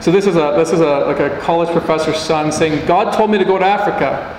So 0.00 0.10
this 0.10 0.26
is 0.26 0.36
a 0.36 0.54
this 0.56 0.72
is 0.72 0.80
a 0.80 1.00
like 1.00 1.20
a 1.20 1.38
college 1.42 1.68
professor's 1.68 2.16
son 2.16 2.50
saying, 2.50 2.86
"God 2.86 3.12
told 3.12 3.30
me 3.30 3.36
to 3.36 3.44
go 3.44 3.58
to 3.58 3.64
Africa." 3.66 4.34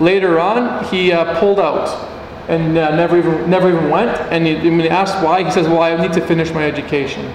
Later 0.00 0.40
on, 0.40 0.84
he 0.86 1.12
uh, 1.12 1.38
pulled 1.38 1.60
out 1.60 2.10
and 2.48 2.76
uh, 2.76 2.96
never 2.96 3.18
even 3.18 3.48
never 3.48 3.68
even 3.68 3.88
went. 3.88 4.10
And 4.32 4.44
he, 4.44 4.68
when 4.68 4.80
he 4.80 4.88
asked 4.88 5.22
why, 5.24 5.44
he 5.44 5.50
says, 5.52 5.68
"Well, 5.68 5.82
I 5.82 5.94
need 5.94 6.12
to 6.14 6.26
finish 6.26 6.50
my 6.50 6.64
education." 6.64 7.32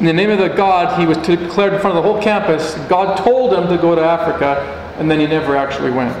In 0.00 0.06
the 0.06 0.12
name 0.12 0.30
of 0.30 0.40
the 0.40 0.48
God, 0.48 0.98
he 0.98 1.06
was 1.06 1.18
declared 1.18 1.72
in 1.72 1.80
front 1.80 1.96
of 1.96 2.02
the 2.02 2.12
whole 2.12 2.20
campus. 2.20 2.74
God 2.88 3.16
told 3.18 3.54
him 3.54 3.68
to 3.68 3.80
go 3.80 3.94
to 3.94 4.02
Africa, 4.02 4.58
and 4.98 5.08
then 5.08 5.20
he 5.20 5.28
never 5.28 5.54
actually 5.54 5.92
went. 5.92 6.16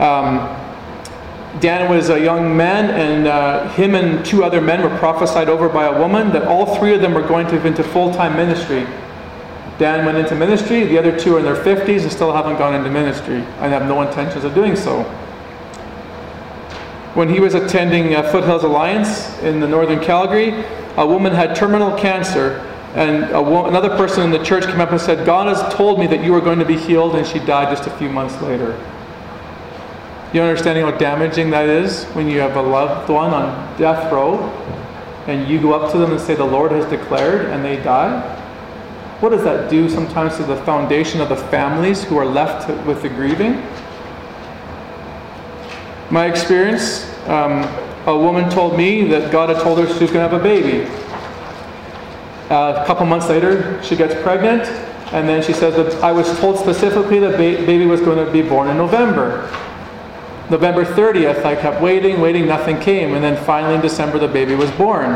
Um, 0.00 0.63
Dan 1.60 1.88
was 1.88 2.10
a 2.10 2.20
young 2.20 2.56
man, 2.56 2.90
and 2.90 3.28
uh, 3.28 3.68
him 3.74 3.94
and 3.94 4.24
two 4.24 4.42
other 4.42 4.60
men 4.60 4.82
were 4.82 4.96
prophesied 4.98 5.48
over 5.48 5.68
by 5.68 5.84
a 5.84 5.98
woman 5.98 6.32
that 6.32 6.48
all 6.48 6.76
three 6.76 6.94
of 6.94 7.00
them 7.00 7.14
were 7.14 7.22
going 7.22 7.46
to 7.46 7.66
into 7.66 7.84
full 7.84 8.12
time 8.12 8.36
ministry. 8.36 8.86
Dan 9.78 10.04
went 10.04 10.18
into 10.18 10.34
ministry. 10.34 10.84
The 10.84 10.98
other 10.98 11.18
two 11.18 11.36
are 11.36 11.38
in 11.38 11.44
their 11.44 11.56
50s 11.56 12.02
and 12.02 12.12
still 12.12 12.32
haven't 12.32 12.58
gone 12.58 12.74
into 12.74 12.90
ministry 12.90 13.36
and 13.36 13.72
have 13.72 13.86
no 13.86 14.02
intentions 14.02 14.44
of 14.44 14.54
doing 14.54 14.76
so. 14.76 15.02
When 17.14 17.28
he 17.28 17.38
was 17.40 17.54
attending 17.54 18.14
uh, 18.14 18.30
Foothills 18.30 18.64
Alliance 18.64 19.38
in 19.40 19.60
the 19.60 19.68
northern 19.68 20.00
Calgary, 20.00 20.64
a 20.96 21.06
woman 21.06 21.32
had 21.32 21.54
terminal 21.54 21.96
cancer, 21.96 22.58
and 22.94 23.30
wo- 23.32 23.66
another 23.66 23.90
person 23.90 24.24
in 24.24 24.30
the 24.30 24.44
church 24.44 24.64
came 24.64 24.80
up 24.80 24.90
and 24.90 25.00
said, 25.00 25.24
God 25.24 25.48
has 25.48 25.74
told 25.74 25.98
me 25.98 26.06
that 26.08 26.24
you 26.24 26.34
are 26.34 26.40
going 26.40 26.58
to 26.58 26.64
be 26.64 26.76
healed, 26.76 27.14
and 27.14 27.26
she 27.26 27.38
died 27.40 27.76
just 27.76 27.88
a 27.88 27.96
few 27.98 28.08
months 28.08 28.40
later. 28.42 28.72
You 30.34 30.42
understanding 30.42 30.84
how 30.84 30.90
damaging 30.90 31.50
that 31.50 31.68
is 31.68 32.06
when 32.06 32.28
you 32.28 32.40
have 32.40 32.56
a 32.56 32.60
loved 32.60 33.08
one 33.08 33.32
on 33.32 33.78
death 33.78 34.12
row 34.12 34.40
and 35.28 35.48
you 35.48 35.60
go 35.60 35.74
up 35.74 35.92
to 35.92 35.98
them 35.98 36.10
and 36.10 36.20
say, 36.20 36.34
The 36.34 36.42
Lord 36.42 36.72
has 36.72 36.84
declared, 36.86 37.46
and 37.50 37.64
they 37.64 37.76
die? 37.76 38.20
What 39.20 39.28
does 39.28 39.44
that 39.44 39.70
do 39.70 39.88
sometimes 39.88 40.36
to 40.38 40.42
the 40.42 40.56
foundation 40.64 41.20
of 41.20 41.28
the 41.28 41.36
families 41.36 42.02
who 42.02 42.18
are 42.18 42.26
left 42.26 42.68
with 42.84 43.00
the 43.02 43.08
grieving? 43.10 43.62
My 46.10 46.26
experience, 46.26 47.08
um, 47.28 47.62
a 48.06 48.18
woman 48.18 48.50
told 48.50 48.76
me 48.76 49.06
that 49.10 49.30
God 49.30 49.50
had 49.50 49.62
told 49.62 49.78
her 49.78 49.86
she 49.86 50.00
was 50.00 50.10
going 50.10 50.28
to 50.28 50.28
have 50.28 50.32
a 50.32 50.42
baby. 50.42 50.90
Uh, 52.50 52.82
a 52.82 52.84
couple 52.88 53.06
months 53.06 53.28
later, 53.28 53.80
she 53.84 53.94
gets 53.94 54.20
pregnant, 54.20 54.64
and 55.12 55.28
then 55.28 55.44
she 55.44 55.52
says 55.52 55.76
that 55.76 56.02
I 56.02 56.10
was 56.10 56.36
told 56.40 56.58
specifically 56.58 57.20
that 57.20 57.32
ba- 57.32 57.64
baby 57.64 57.86
was 57.86 58.00
going 58.00 58.18
to 58.18 58.30
be 58.32 58.42
born 58.42 58.68
in 58.68 58.76
November. 58.76 59.48
November 60.50 60.84
30th, 60.84 61.44
I 61.44 61.56
kept 61.56 61.80
waiting, 61.80 62.20
waiting, 62.20 62.46
nothing 62.46 62.78
came, 62.78 63.14
and 63.14 63.24
then 63.24 63.42
finally 63.44 63.74
in 63.74 63.80
December 63.80 64.18
the 64.18 64.28
baby 64.28 64.54
was 64.54 64.70
born. 64.72 65.12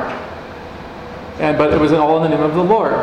And 1.38 1.58
but 1.58 1.72
it 1.72 1.78
was 1.78 1.92
all 1.92 2.24
in 2.24 2.30
the 2.30 2.36
name 2.36 2.44
of 2.44 2.54
the 2.54 2.64
Lord. 2.64 2.94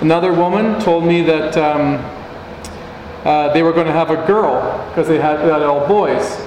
Another 0.00 0.32
woman 0.32 0.80
told 0.80 1.04
me 1.04 1.22
that 1.22 1.56
um, 1.56 1.96
uh, 3.24 3.52
they 3.52 3.62
were 3.62 3.72
going 3.72 3.86
to 3.86 3.92
have 3.92 4.10
a 4.10 4.24
girl 4.26 4.86
because 4.88 5.08
they 5.08 5.18
had, 5.18 5.40
they 5.40 5.48
had 5.48 5.62
all 5.62 5.86
boys, 5.86 6.40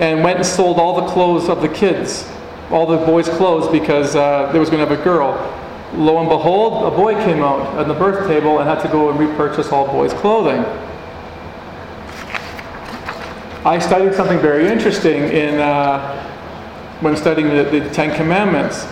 and 0.00 0.22
went 0.22 0.38
and 0.38 0.46
sold 0.46 0.78
all 0.78 1.00
the 1.00 1.06
clothes 1.12 1.48
of 1.48 1.62
the 1.62 1.68
kids, 1.68 2.28
all 2.70 2.84
the 2.84 2.98
boys' 3.06 3.28
clothes, 3.28 3.70
because 3.70 4.16
uh, 4.16 4.50
they 4.52 4.58
was 4.58 4.70
going 4.70 4.84
to 4.84 4.88
have 4.88 5.00
a 5.00 5.02
girl. 5.02 5.32
Lo 5.94 6.18
and 6.18 6.28
behold, 6.28 6.92
a 6.92 6.94
boy 6.94 7.14
came 7.24 7.42
out 7.42 7.78
at 7.78 7.88
the 7.88 7.94
birth 7.94 8.26
table 8.26 8.58
and 8.58 8.68
had 8.68 8.82
to 8.82 8.88
go 8.88 9.08
and 9.08 9.18
repurchase 9.18 9.72
all 9.72 9.86
boys' 9.86 10.12
clothing. 10.14 10.62
I 13.68 13.78
studied 13.78 14.14
something 14.14 14.38
very 14.38 14.66
interesting 14.66 15.24
in 15.24 15.60
uh, 15.60 16.24
when 17.00 17.14
studying 17.14 17.50
the, 17.50 17.64
the 17.64 17.90
Ten 17.90 18.16
Commandments. 18.16 18.86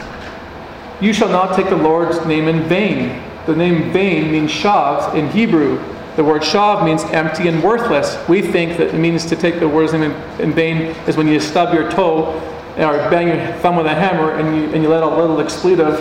You 1.01 1.15
shall 1.15 1.31
not 1.31 1.57
take 1.57 1.71
the 1.71 1.77
Lord's 1.77 2.23
name 2.27 2.47
in 2.47 2.63
vain. 2.65 3.23
The 3.47 3.57
name 3.57 3.91
vain 3.91 4.31
means 4.31 4.51
shav 4.51 5.15
in 5.15 5.31
Hebrew. 5.31 5.83
The 6.17 6.25
word 6.25 6.43
shav 6.43 6.85
means 6.85 7.05
empty 7.05 7.49
and 7.49 7.63
worthless. 7.63 8.19
We 8.29 8.43
think 8.43 8.77
that 8.77 8.95
it 8.95 8.99
means 8.99 9.25
to 9.25 9.35
take 9.35 9.61
the 9.61 9.67
word's 9.67 9.95
name 9.95 10.13
in 10.39 10.53
vain 10.53 10.95
is 11.09 11.17
when 11.17 11.27
you 11.27 11.41
stub 11.41 11.73
your 11.73 11.91
toe 11.91 12.39
or 12.77 12.99
bang 13.09 13.29
your 13.29 13.57
thumb 13.61 13.77
with 13.77 13.87
a 13.87 13.95
hammer 13.95 14.33
and 14.33 14.55
you, 14.55 14.75
and 14.75 14.83
you 14.83 14.91
let 14.91 15.03
a 15.03 15.09
little 15.09 15.41
expletive 15.41 15.99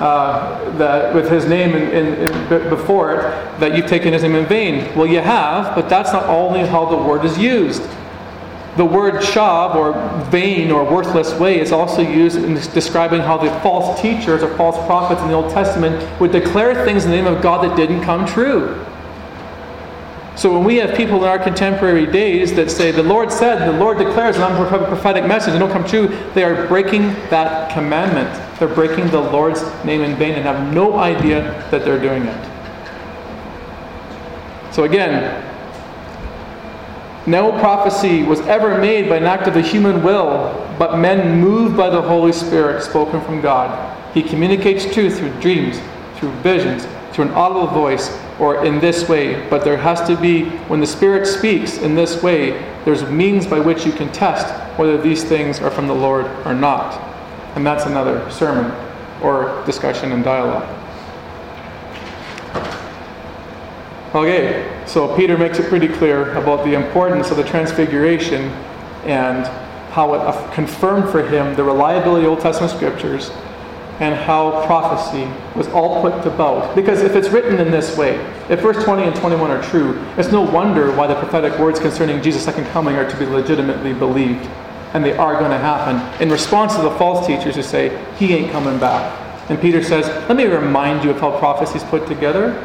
uh, 0.00 0.68
that 0.78 1.14
with 1.14 1.30
his 1.30 1.46
name 1.46 1.76
in, 1.76 1.90
in, 1.90 2.52
in, 2.52 2.68
before 2.70 3.12
it, 3.12 3.60
that 3.60 3.76
you've 3.76 3.86
taken 3.86 4.12
his 4.12 4.24
name 4.24 4.34
in 4.34 4.46
vain. 4.46 4.92
Well, 4.96 5.06
you 5.06 5.20
have, 5.20 5.76
but 5.76 5.88
that's 5.88 6.12
not 6.12 6.24
only 6.24 6.66
how 6.66 6.86
the 6.86 6.96
word 6.96 7.24
is 7.24 7.38
used. 7.38 7.82
The 8.76 8.84
word 8.84 9.14
shav, 9.14 9.74
or 9.74 9.92
vain 10.30 10.70
or 10.70 10.84
worthless 10.84 11.34
way, 11.34 11.58
is 11.58 11.72
also 11.72 12.02
used 12.02 12.36
in 12.38 12.54
describing 12.54 13.20
how 13.20 13.36
the 13.36 13.50
false 13.60 14.00
teachers 14.00 14.42
or 14.42 14.56
false 14.56 14.76
prophets 14.86 15.20
in 15.22 15.28
the 15.28 15.34
Old 15.34 15.52
Testament 15.52 16.20
would 16.20 16.30
declare 16.30 16.84
things 16.84 17.04
in 17.04 17.10
the 17.10 17.16
name 17.16 17.26
of 17.26 17.42
God 17.42 17.64
that 17.68 17.76
didn't 17.76 18.02
come 18.02 18.26
true. 18.26 18.84
So 20.36 20.52
when 20.52 20.64
we 20.64 20.76
have 20.76 20.96
people 20.96 21.18
in 21.18 21.24
our 21.24 21.38
contemporary 21.38 22.06
days 22.06 22.54
that 22.54 22.70
say, 22.70 22.92
the 22.92 23.02
Lord 23.02 23.30
said, 23.30 23.66
the 23.66 23.78
Lord 23.78 23.98
declares, 23.98 24.36
a 24.36 24.86
prophetic 24.88 25.26
message, 25.26 25.50
and 25.50 25.58
don't 25.60 25.72
come 25.72 25.84
true, 25.84 26.08
they 26.34 26.44
are 26.44 26.66
breaking 26.66 27.08
that 27.28 27.72
commandment. 27.72 28.32
They're 28.58 28.74
breaking 28.74 29.08
the 29.08 29.20
Lord's 29.20 29.62
name 29.84 30.00
in 30.02 30.16
vain 30.16 30.34
and 30.34 30.44
have 30.44 30.72
no 30.72 30.96
idea 30.96 31.42
that 31.70 31.84
they're 31.84 32.00
doing 32.00 32.24
it. 32.24 32.46
So 34.72 34.84
again, 34.84 35.44
no 37.30 37.52
prophecy 37.52 38.22
was 38.22 38.40
ever 38.40 38.78
made 38.78 39.08
by 39.08 39.16
an 39.16 39.24
act 39.24 39.46
of 39.46 39.54
the 39.54 39.62
human 39.62 40.02
will, 40.02 40.52
but 40.78 40.98
men 40.98 41.40
moved 41.40 41.76
by 41.76 41.88
the 41.88 42.02
Holy 42.02 42.32
Spirit, 42.32 42.82
spoken 42.82 43.20
from 43.20 43.40
God. 43.40 43.96
He 44.12 44.22
communicates 44.22 44.92
truth 44.92 45.18
through 45.18 45.40
dreams, 45.40 45.80
through 46.16 46.32
visions, 46.42 46.86
through 47.12 47.26
an 47.26 47.30
audible 47.30 47.68
voice 47.68 48.18
or 48.38 48.64
in 48.64 48.80
this 48.80 49.08
way, 49.08 49.48
but 49.48 49.64
there 49.64 49.76
has 49.76 50.06
to 50.08 50.16
be, 50.16 50.46
when 50.68 50.80
the 50.80 50.86
Spirit 50.86 51.26
speaks 51.26 51.78
in 51.78 51.94
this 51.94 52.22
way, 52.22 52.52
there's 52.84 53.04
means 53.10 53.46
by 53.46 53.60
which 53.60 53.84
you 53.84 53.92
can 53.92 54.10
test 54.12 54.48
whether 54.78 55.00
these 55.00 55.22
things 55.22 55.60
are 55.60 55.70
from 55.70 55.86
the 55.86 55.94
Lord 55.94 56.26
or 56.46 56.54
not. 56.54 56.98
And 57.54 57.66
that's 57.66 57.84
another 57.86 58.28
sermon 58.30 58.72
or 59.22 59.62
discussion 59.66 60.12
and 60.12 60.24
dialogue. 60.24 60.79
Okay, 64.12 64.84
so 64.88 65.14
Peter 65.16 65.38
makes 65.38 65.60
it 65.60 65.68
pretty 65.68 65.86
clear 65.86 66.32
about 66.32 66.64
the 66.64 66.74
importance 66.74 67.30
of 67.30 67.36
the 67.36 67.44
transfiguration 67.44 68.50
and 69.04 69.46
how 69.92 70.14
it 70.14 70.52
confirmed 70.54 71.08
for 71.10 71.22
him 71.24 71.54
the 71.54 71.62
reliability 71.62 72.26
of 72.26 72.32
Old 72.32 72.40
Testament 72.40 72.72
scriptures 72.72 73.30
and 74.00 74.16
how 74.16 74.66
prophecy 74.66 75.30
was 75.54 75.68
all 75.68 76.02
put 76.02 76.24
to 76.24 76.30
bout. 76.30 76.74
Because 76.74 77.02
if 77.02 77.14
it's 77.14 77.28
written 77.28 77.60
in 77.60 77.70
this 77.70 77.96
way, 77.96 78.16
if 78.48 78.60
verse 78.62 78.82
20 78.82 79.04
and 79.04 79.14
21 79.14 79.48
are 79.48 79.62
true, 79.62 80.04
it's 80.16 80.32
no 80.32 80.40
wonder 80.40 80.90
why 80.96 81.06
the 81.06 81.14
prophetic 81.14 81.56
words 81.60 81.78
concerning 81.78 82.20
Jesus' 82.20 82.44
second 82.44 82.64
coming 82.68 82.96
are 82.96 83.08
to 83.08 83.16
be 83.16 83.26
legitimately 83.26 83.92
believed. 83.92 84.44
And 84.92 85.04
they 85.04 85.16
are 85.16 85.38
going 85.38 85.52
to 85.52 85.58
happen. 85.58 86.20
In 86.20 86.30
response 86.30 86.74
to 86.74 86.82
the 86.82 86.90
false 86.92 87.28
teachers 87.28 87.54
who 87.54 87.62
say, 87.62 88.04
He 88.16 88.34
ain't 88.34 88.50
coming 88.50 88.80
back. 88.80 89.48
And 89.48 89.60
Peter 89.60 89.84
says, 89.84 90.08
Let 90.28 90.36
me 90.36 90.46
remind 90.46 91.04
you 91.04 91.10
of 91.10 91.20
how 91.20 91.38
prophecy's 91.38 91.84
put 91.84 92.08
together. 92.08 92.58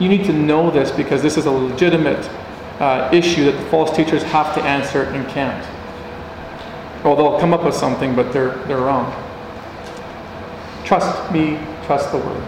You 0.00 0.08
need 0.08 0.24
to 0.24 0.32
know 0.32 0.70
this 0.70 0.90
because 0.90 1.22
this 1.22 1.36
is 1.36 1.46
a 1.46 1.50
legitimate 1.50 2.28
uh, 2.80 3.10
issue 3.12 3.44
that 3.44 3.52
the 3.52 3.70
false 3.70 3.94
teachers 3.94 4.22
have 4.22 4.54
to 4.54 4.62
answer 4.62 5.02
and 5.02 5.28
can't. 5.28 5.62
Well, 7.04 7.16
they'll 7.16 7.38
come 7.38 7.52
up 7.52 7.64
with 7.64 7.74
something, 7.74 8.16
but 8.16 8.32
they're, 8.32 8.56
they're 8.64 8.80
wrong. 8.80 9.12
Trust 10.84 11.30
me, 11.30 11.58
trust 11.84 12.10
the 12.12 12.18
word. 12.18 12.42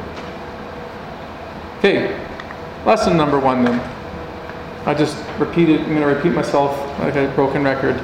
Okay, 1.79 2.19
lesson 2.87 3.17
number 3.17 3.39
one 3.39 3.65
then. 3.65 3.81
I 4.87 4.95
just 4.95 5.17
repeated, 5.39 5.81
I'm 5.81 5.89
going 5.89 6.01
to 6.01 6.07
repeat 6.07 6.33
myself 6.33 6.77
like 6.99 7.15
a 7.15 7.31
broken 7.35 7.63
record. 7.63 8.03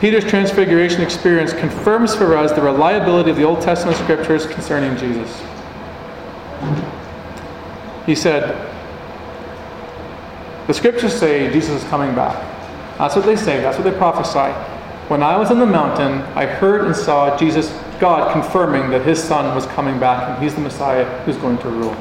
Peter's 0.00 0.24
transfiguration 0.24 1.02
experience 1.02 1.52
confirms 1.52 2.14
for 2.14 2.36
us 2.36 2.52
the 2.52 2.62
reliability 2.62 3.30
of 3.30 3.36
the 3.36 3.44
Old 3.44 3.60
Testament 3.60 3.96
scriptures 3.98 4.46
concerning 4.46 4.96
Jesus. 4.96 5.42
He 8.06 8.14
said, 8.14 8.67
The 10.68 10.74
scriptures 10.74 11.14
say 11.14 11.50
Jesus 11.50 11.82
is 11.82 11.88
coming 11.88 12.14
back. 12.14 12.36
That's 12.98 13.16
what 13.16 13.24
they 13.24 13.36
say, 13.36 13.62
that's 13.62 13.78
what 13.78 13.90
they 13.90 13.96
prophesy. 13.96 14.52
When 15.08 15.22
I 15.22 15.38
was 15.38 15.50
in 15.50 15.58
the 15.58 15.64
mountain, 15.64 16.20
I 16.36 16.44
heard 16.44 16.84
and 16.84 16.94
saw 16.94 17.34
Jesus 17.38 17.70
God 17.98 18.30
confirming 18.34 18.90
that 18.90 19.00
his 19.00 19.18
son 19.22 19.54
was 19.54 19.64
coming 19.68 19.98
back 19.98 20.28
and 20.28 20.42
he's 20.42 20.54
the 20.54 20.60
Messiah 20.60 21.06
who's 21.24 21.38
going 21.38 21.56
to 21.58 21.70
rule. 21.70 21.96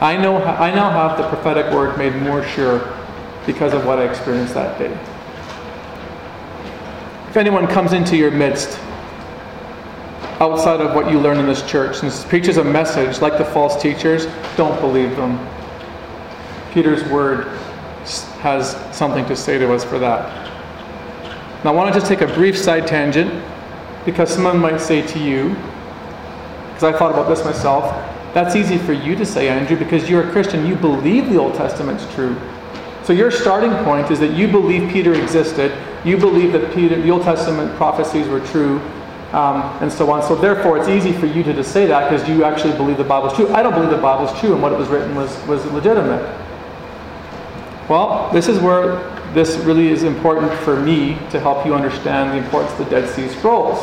I, 0.00 0.16
know, 0.16 0.38
I 0.38 0.74
now 0.74 0.90
have 0.90 1.18
the 1.18 1.28
prophetic 1.28 1.70
word 1.70 1.98
made 1.98 2.16
more 2.16 2.42
sure 2.42 2.78
because 3.44 3.74
of 3.74 3.84
what 3.84 3.98
I 3.98 4.08
experienced 4.08 4.54
that 4.54 4.78
day. 4.78 4.92
If 7.28 7.36
anyone 7.36 7.66
comes 7.66 7.92
into 7.92 8.16
your 8.16 8.30
midst 8.30 8.78
outside 10.40 10.80
of 10.80 10.94
what 10.94 11.10
you 11.10 11.20
learn 11.20 11.38
in 11.38 11.46
this 11.46 11.62
church 11.68 12.02
and 12.02 12.10
preaches 12.30 12.56
a 12.56 12.64
message 12.64 13.20
like 13.20 13.36
the 13.36 13.44
false 13.44 13.80
teachers, 13.82 14.28
don't 14.56 14.80
believe 14.80 15.14
them. 15.16 15.38
Peter's 16.74 17.08
word 17.08 17.46
has 18.40 18.72
something 18.94 19.24
to 19.26 19.36
say 19.36 19.58
to 19.58 19.72
us 19.72 19.84
for 19.84 19.98
that. 20.00 20.44
Now, 21.64 21.70
I 21.70 21.74
want 21.74 21.94
to 21.94 21.98
just 21.98 22.10
take 22.10 22.20
a 22.20 22.26
brief 22.34 22.58
side 22.58 22.86
tangent 22.86 23.32
because 24.04 24.28
someone 24.28 24.58
might 24.58 24.80
say 24.80 25.06
to 25.06 25.18
you, 25.18 25.50
because 26.68 26.82
I 26.82 26.92
thought 26.92 27.12
about 27.12 27.28
this 27.28 27.44
myself, 27.44 27.84
that's 28.34 28.56
easy 28.56 28.76
for 28.76 28.92
you 28.92 29.14
to 29.14 29.24
say, 29.24 29.48
Andrew, 29.48 29.78
because 29.78 30.10
you're 30.10 30.28
a 30.28 30.32
Christian. 30.32 30.66
You 30.66 30.74
believe 30.74 31.30
the 31.30 31.38
Old 31.38 31.54
Testament's 31.54 32.12
true. 32.14 32.36
So 33.04 33.12
your 33.12 33.30
starting 33.30 33.72
point 33.84 34.10
is 34.10 34.18
that 34.18 34.32
you 34.32 34.48
believe 34.48 34.90
Peter 34.90 35.14
existed, 35.14 35.72
you 36.04 36.16
believe 36.16 36.52
that 36.52 36.74
Peter, 36.74 37.00
the 37.00 37.10
Old 37.10 37.22
Testament 37.22 37.74
prophecies 37.76 38.26
were 38.26 38.40
true, 38.40 38.80
um, 39.32 39.62
and 39.80 39.90
so 39.92 40.10
on. 40.10 40.22
So 40.22 40.34
therefore, 40.34 40.78
it's 40.78 40.88
easy 40.88 41.12
for 41.12 41.26
you 41.26 41.44
to 41.44 41.52
just 41.52 41.72
say 41.72 41.86
that 41.86 42.10
because 42.10 42.28
you 42.28 42.44
actually 42.44 42.76
believe 42.76 42.96
the 42.96 43.04
Bible's 43.04 43.34
true. 43.34 43.48
I 43.54 43.62
don't 43.62 43.74
believe 43.74 43.90
the 43.90 43.96
Bible's 43.96 44.38
true, 44.40 44.52
and 44.52 44.60
what 44.60 44.72
it 44.72 44.78
was 44.78 44.88
written 44.88 45.14
was, 45.14 45.34
was 45.46 45.64
legitimate. 45.66 46.43
Well, 47.88 48.32
this 48.32 48.48
is 48.48 48.58
where 48.60 48.96
this 49.34 49.56
really 49.58 49.88
is 49.88 50.04
important 50.04 50.52
for 50.60 50.80
me 50.80 51.18
to 51.30 51.38
help 51.38 51.66
you 51.66 51.74
understand 51.74 52.30
the 52.30 52.42
importance 52.42 52.72
of 52.72 52.78
the 52.78 52.90
Dead 52.90 53.08
Sea 53.10 53.28
Scrolls. 53.28 53.78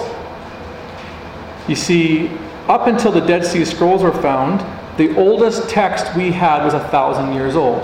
You 1.68 1.76
see, 1.76 2.32
up 2.68 2.88
until 2.88 3.12
the 3.12 3.22
Dead 3.22 3.46
Sea 3.46 3.64
Scrolls 3.64 4.02
were 4.02 4.12
found, 4.12 4.66
the 4.98 5.16
oldest 5.16 5.70
text 5.70 6.16
we 6.16 6.32
had 6.32 6.66
was 6.66 6.74
a 6.74 6.80
thousand 6.90 7.34
years 7.36 7.56
old. 7.56 7.84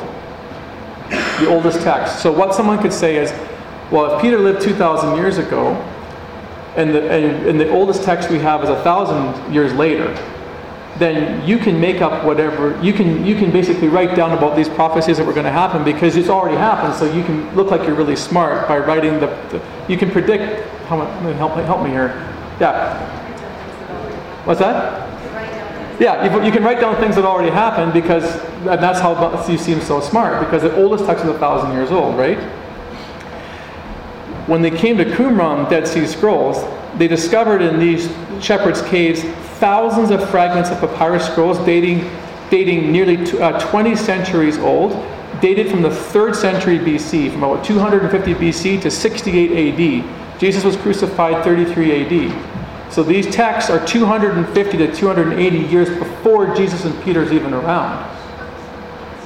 The 1.10 1.48
oldest 1.50 1.82
text. 1.82 2.20
So, 2.20 2.32
what 2.32 2.56
someone 2.56 2.80
could 2.80 2.94
say 2.94 3.18
is, 3.18 3.32
well, 3.92 4.16
if 4.16 4.22
Peter 4.22 4.40
lived 4.40 4.62
2,000 4.62 5.16
years 5.16 5.38
ago, 5.38 5.74
and 6.76 6.94
the, 6.94 7.10
and, 7.10 7.48
and 7.48 7.60
the 7.60 7.70
oldest 7.70 8.04
text 8.04 8.30
we 8.30 8.40
have 8.40 8.64
is 8.64 8.70
a 8.70 8.82
thousand 8.82 9.54
years 9.54 9.72
later, 9.74 10.14
then 11.00 11.48
you 11.48 11.58
can 11.58 11.80
make 11.80 12.02
up 12.02 12.24
whatever 12.24 12.80
you 12.84 12.94
can 12.94 13.26
you 13.26 13.36
can 13.36 13.52
basically 13.52 13.88
write 13.88 14.16
down 14.16 14.36
about 14.36 14.56
these 14.56 14.70
prophecies 14.70 15.18
that 15.18 15.26
were 15.26 15.34
going 15.34 15.46
to 15.46 15.52
happen 15.52 15.84
because 15.84 16.16
it's 16.16 16.30
already 16.30 16.58
happened 16.58 16.94
so 16.94 17.06
you 17.12 17.24
can 17.24 17.54
look 17.56 17.70
like 17.70 17.82
you're 17.82 17.96
really 17.96 18.16
smart 18.16 18.68
by 18.68 18.78
writing 18.78 19.20
the, 19.20 19.28
the 19.50 19.62
you 19.88 19.98
can 19.98 20.10
predict 20.10 20.68
how 20.88 21.02
help, 21.34 21.54
help 21.66 21.84
me 21.84 21.90
here. 21.90 22.10
Yeah. 22.60 22.98
What's 24.46 24.60
that? 24.60 25.06
Yeah 26.00 26.24
you, 26.24 26.46
you, 26.46 26.52
can 26.52 26.64
write 26.64 26.80
down 26.80 26.96
things 26.98 27.16
that 27.16 27.26
already 27.26 27.52
happened 27.52 27.94
because 27.94 28.24
and 28.62 28.82
that's 28.82 29.00
how 29.00 29.46
you 29.48 29.58
seem 29.58 29.82
so 29.82 30.00
smart 30.00 30.44
because 30.44 30.62
the 30.62 30.76
oldest 30.76 31.06
text 31.06 31.24
is 31.24 31.30
a 31.30 31.38
thousand 31.40 31.74
years 31.74 31.92
old 31.92 32.18
right? 32.18 32.38
When 34.48 34.62
they 34.62 34.72
came 34.72 34.98
to 34.98 35.06
qumran 35.06 35.70
dead 35.70 35.88
sea 35.88 36.08
scrolls 36.08 36.64
they 36.98 37.08
discovered 37.08 37.62
in 37.62 37.80
these 37.80 38.10
shepherds 38.42 38.82
caves 38.82 39.24
thousands 39.60 40.12
of 40.12 40.30
fragments 40.30 40.70
of 40.70 40.80
papyrus 40.80 41.26
scrolls 41.26 41.58
dating, 41.60 42.10
dating 42.50 42.92
nearly 42.92 43.18
uh, 43.40 43.60
20 43.60 43.96
centuries 43.96 44.58
old, 44.58 44.92
dated 45.42 45.70
from 45.70 45.82
the 45.82 45.90
3rd 45.90 46.36
century 46.36 46.80
BC, 46.80 47.32
from 47.32 47.44
about 47.44 47.64
250 47.64 48.34
BC 48.36 48.82
to 48.82 48.92
68 48.92 50.02
AD. 50.02 50.40
Jesus 50.40 50.64
was 50.64 50.78
crucified 50.78 51.44
33 51.44 52.32
AD. 52.32 52.92
So 52.92 53.04
these 53.04 53.28
texts 53.28 53.70
are 53.70 53.86
250 53.86 54.78
to 54.78 54.96
280 54.96 55.58
years 55.58 55.90
before 56.00 56.56
Jesus 56.56 56.86
and 56.86 57.04
Peter's 57.04 57.32
even 57.32 57.54
around. 57.54 57.98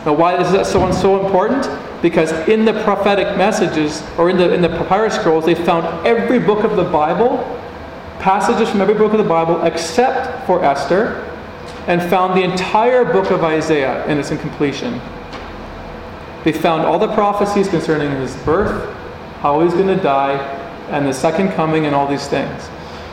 Now, 0.06 0.14
why 0.14 0.42
is 0.42 0.52
that 0.52 0.66
so, 0.66 0.92
so 0.92 1.24
important? 1.24 1.70
Because 2.02 2.32
in 2.50 2.66
the 2.66 2.74
prophetic 2.84 3.38
messages, 3.38 4.04
or 4.18 4.32
in 4.32 4.38
the, 4.38 4.52
in 4.52 4.62
the 4.62 4.70
papyrus 4.70 5.16
scrolls, 5.16 5.46
they 5.46 5.54
found 5.54 6.08
every 6.08 6.40
book 6.40 6.64
of 6.64 6.76
the 6.76 6.84
Bible 6.84 7.38
passages 8.22 8.70
from 8.70 8.82
every 8.82 8.94
book 8.94 9.12
of 9.12 9.18
the 9.18 9.28
Bible 9.28 9.62
except 9.64 10.46
for 10.46 10.64
Esther, 10.64 11.28
and 11.88 12.02
found 12.10 12.38
the 12.38 12.44
entire 12.44 13.04
book 13.04 13.32
of 13.32 13.44
Isaiah 13.44 14.06
in 14.06 14.20
its 14.20 14.32
incompletion. 14.32 15.02
They 16.44 16.52
found 16.52 16.84
all 16.84 17.00
the 17.00 17.12
prophecies 17.14 17.68
concerning 17.68 18.12
his 18.12 18.36
birth, 18.44 18.96
how 19.40 19.62
he's 19.62 19.74
going 19.74 19.88
to 19.88 20.02
die, 20.02 20.38
and 20.90 21.08
the 21.08 21.14
second 21.14 21.50
coming, 21.50 21.86
and 21.86 21.96
all 21.96 22.08
these 22.08 22.28
things. 22.28 22.70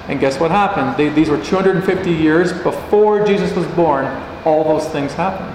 And 0.09 0.21
guess 0.21 0.39
what 0.39 0.51
happened? 0.51 0.97
They, 0.97 1.09
these 1.09 1.29
were 1.29 1.43
250 1.43 2.11
years 2.11 2.53
before 2.53 3.27
Jesus 3.27 3.55
was 3.55 3.67
born. 3.69 4.07
All 4.45 4.65
those 4.65 4.89
things 4.89 5.13
happened. 5.15 5.55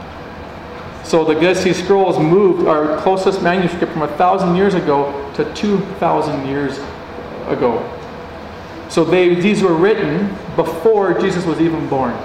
So 1.05 1.25
the 1.25 1.33
Dead 1.33 1.55
Scrolls 1.75 2.17
moved 2.17 2.67
our 2.67 2.97
closest 3.01 3.41
manuscript 3.41 3.91
from 3.93 4.03
a 4.03 4.17
thousand 4.17 4.55
years 4.55 4.73
ago 4.73 5.31
to 5.35 5.51
2,000 5.53 6.47
years 6.47 6.77
ago. 7.47 7.81
So 8.93 9.03
they, 9.03 9.33
these 9.33 9.63
were 9.63 9.73
written 9.73 10.27
before 10.55 11.19
Jesus 11.19 11.47
was 11.47 11.59
even 11.59 11.89
born. 11.89 12.15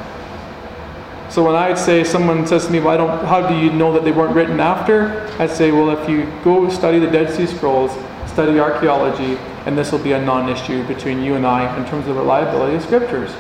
So 1.31 1.43
when 1.43 1.55
I'd 1.55 1.79
say 1.79 2.05
someone 2.05 2.47
says 2.47 2.67
to 2.67 2.73
me, 2.73 2.79
"Well, 2.79 2.91
I 2.91 2.97
don't. 2.99 3.25
How 3.25 3.49
do 3.49 3.57
you 3.57 3.73
know 3.73 3.91
that 3.95 4.05
they 4.05 4.13
weren't 4.13 4.35
written 4.35 4.61
after?" 4.61 5.27
I'd 5.39 5.51
say, 5.51 5.73
"Well, 5.73 5.89
if 5.89 6.07
you 6.11 6.31
go 6.45 6.69
study 6.69 6.99
the 6.99 7.11
Dead 7.11 7.33
Sea 7.35 7.47
Scrolls, 7.47 7.91
study 8.27 8.61
archaeology, 8.61 9.39
and 9.65 9.79
this 9.79 9.93
will 9.93 9.99
be 9.99 10.13
a 10.13 10.21
non-issue 10.21 10.87
between 10.87 11.23
you 11.23 11.37
and 11.37 11.47
I 11.47 11.75
in 11.79 11.87
terms 11.87 12.07
of 12.07 12.17
reliability 12.17 12.77
of 12.77 12.83
scriptures. 12.83 13.31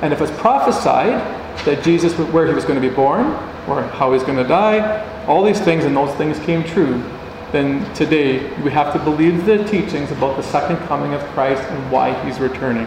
And 0.00 0.14
if 0.14 0.22
it's 0.22 0.32
prophesied 0.40 1.20
that 1.66 1.84
Jesus, 1.84 2.14
where 2.32 2.46
he 2.46 2.54
was 2.54 2.64
going 2.64 2.80
to 2.80 2.88
be 2.88 2.94
born, 2.94 3.26
or 3.68 3.82
how 3.82 4.14
he's 4.14 4.22
going 4.22 4.38
to 4.38 4.48
die, 4.48 5.04
all 5.26 5.44
these 5.44 5.60
things 5.60 5.84
and 5.84 5.94
those 5.94 6.14
things 6.14 6.38
came 6.38 6.64
true, 6.64 7.04
then 7.52 7.92
today 7.94 8.52
we 8.62 8.70
have 8.70 8.92
to 8.92 8.98
believe 8.98 9.46
the 9.46 9.64
teachings 9.64 10.10
about 10.10 10.36
the 10.36 10.42
second 10.42 10.76
coming 10.86 11.14
of 11.14 11.22
Christ 11.28 11.62
and 11.62 11.90
why 11.90 12.12
he's 12.24 12.38
returning. 12.38 12.86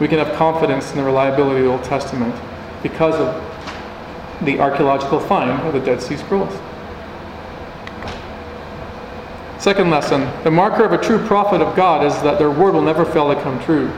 We 0.00 0.08
can 0.08 0.18
have 0.18 0.36
confidence 0.36 0.90
in 0.90 0.98
the 0.98 1.04
reliability 1.04 1.60
of 1.60 1.64
the 1.64 1.72
Old 1.72 1.84
Testament 1.84 2.34
because 2.82 3.14
of 3.14 4.44
the 4.44 4.60
archaeological 4.60 5.20
find 5.20 5.50
of 5.66 5.72
the 5.72 5.80
Dead 5.80 6.02
Sea 6.02 6.16
Scrolls. 6.16 6.52
Second 9.58 9.90
lesson 9.90 10.28
the 10.42 10.50
marker 10.50 10.84
of 10.84 10.92
a 10.92 10.98
true 10.98 11.24
prophet 11.26 11.62
of 11.62 11.74
God 11.74 12.04
is 12.04 12.12
that 12.22 12.38
their 12.38 12.50
word 12.50 12.74
will 12.74 12.82
never 12.82 13.04
fail 13.06 13.34
to 13.34 13.40
come 13.40 13.62
true. 13.64 13.90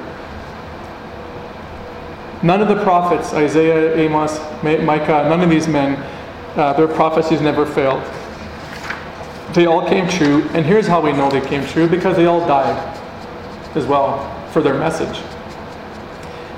None 2.43 2.61
of 2.61 2.69
the 2.69 2.81
prophets, 2.85 3.33
Isaiah, 3.33 3.97
Amos, 3.97 4.39
Micah, 4.63 5.27
none 5.29 5.41
of 5.41 5.51
these 5.51 5.67
men, 5.67 5.97
uh, 6.55 6.75
their 6.75 6.87
prophecies 6.87 7.41
never 7.41 7.67
failed. 7.67 8.05
They 9.55 9.67
all 9.67 9.87
came 9.87 10.09
true, 10.09 10.43
and 10.53 10.67
here's 10.67 10.87
how 10.87 11.01
we 11.01 11.13
know 11.13 11.31
they 11.31 11.41
came 11.41 11.67
true 11.67 11.89
because 11.89 12.17
they 12.17 12.27
all 12.27 12.47
died 12.47 12.77
as 13.75 13.87
well 13.87 14.33
for 14.51 14.63
their 14.63 14.75
message. 14.75 15.23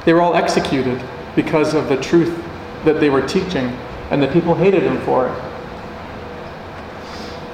They 0.05 0.13
were 0.13 0.21
all 0.21 0.35
executed 0.35 1.03
because 1.37 1.75
of 1.75 1.89
the 1.89 1.97
truth 1.97 2.37
that 2.85 3.01
they 3.01 3.11
were 3.11 3.27
teaching, 3.27 3.77
and 4.11 4.23
the 4.23 4.29
people 4.29 4.55
hated 4.55 4.85
them 4.85 5.01
for 5.03 5.29
it. 5.29 5.45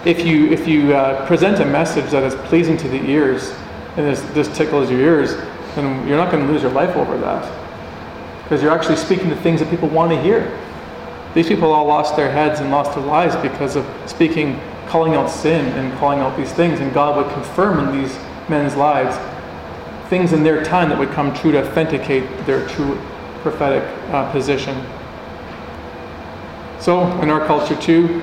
If 0.06 0.24
you, 0.24 0.46
if 0.46 0.68
you 0.68 0.94
uh, 0.94 1.26
present 1.26 1.60
a 1.60 1.64
message 1.64 2.10
that 2.10 2.22
is 2.22 2.34
pleasing 2.48 2.76
to 2.76 2.88
the 2.88 3.02
ears, 3.10 3.54
and 3.96 4.06
this, 4.06 4.20
this 4.32 4.54
tickles 4.56 4.90
your 4.90 5.00
ears, 5.00 5.36
then 5.74 6.06
you're 6.06 6.16
not 6.16 6.30
going 6.30 6.46
to 6.46 6.52
lose 6.52 6.62
your 6.62 6.72
life 6.72 6.94
over 6.96 7.16
that 7.18 7.64
because 8.44 8.62
you're 8.62 8.72
actually 8.72 8.96
speaking 8.96 9.30
to 9.30 9.36
things 9.36 9.58
that 9.60 9.70
people 9.70 9.88
want 9.88 10.10
to 10.10 10.20
hear. 10.20 10.56
These 11.32 11.48
people 11.48 11.72
all 11.72 11.86
lost 11.86 12.14
their 12.14 12.30
heads 12.30 12.60
and 12.60 12.70
lost 12.70 12.94
their 12.94 13.04
lives 13.04 13.34
because 13.36 13.74
of 13.74 13.86
speaking, 14.06 14.60
calling 14.94 15.14
out 15.14 15.28
sin 15.28 15.66
and 15.76 15.92
calling 15.98 16.20
out 16.20 16.36
these 16.36 16.52
things, 16.52 16.78
and 16.78 16.94
God 16.94 17.16
would 17.16 17.34
confirm 17.34 17.80
in 17.80 18.00
these 18.00 18.16
men's 18.48 18.76
lives 18.76 19.16
things 20.08 20.32
in 20.32 20.44
their 20.44 20.62
time 20.62 20.88
that 20.88 20.96
would 20.96 21.10
come 21.10 21.34
true 21.34 21.50
to 21.50 21.68
authenticate 21.68 22.22
their 22.46 22.64
true 22.68 22.96
prophetic 23.42 23.82
uh, 24.12 24.30
position. 24.30 24.80
So, 26.78 27.10
in 27.22 27.28
our 27.28 27.44
culture 27.44 27.74
too, 27.74 28.22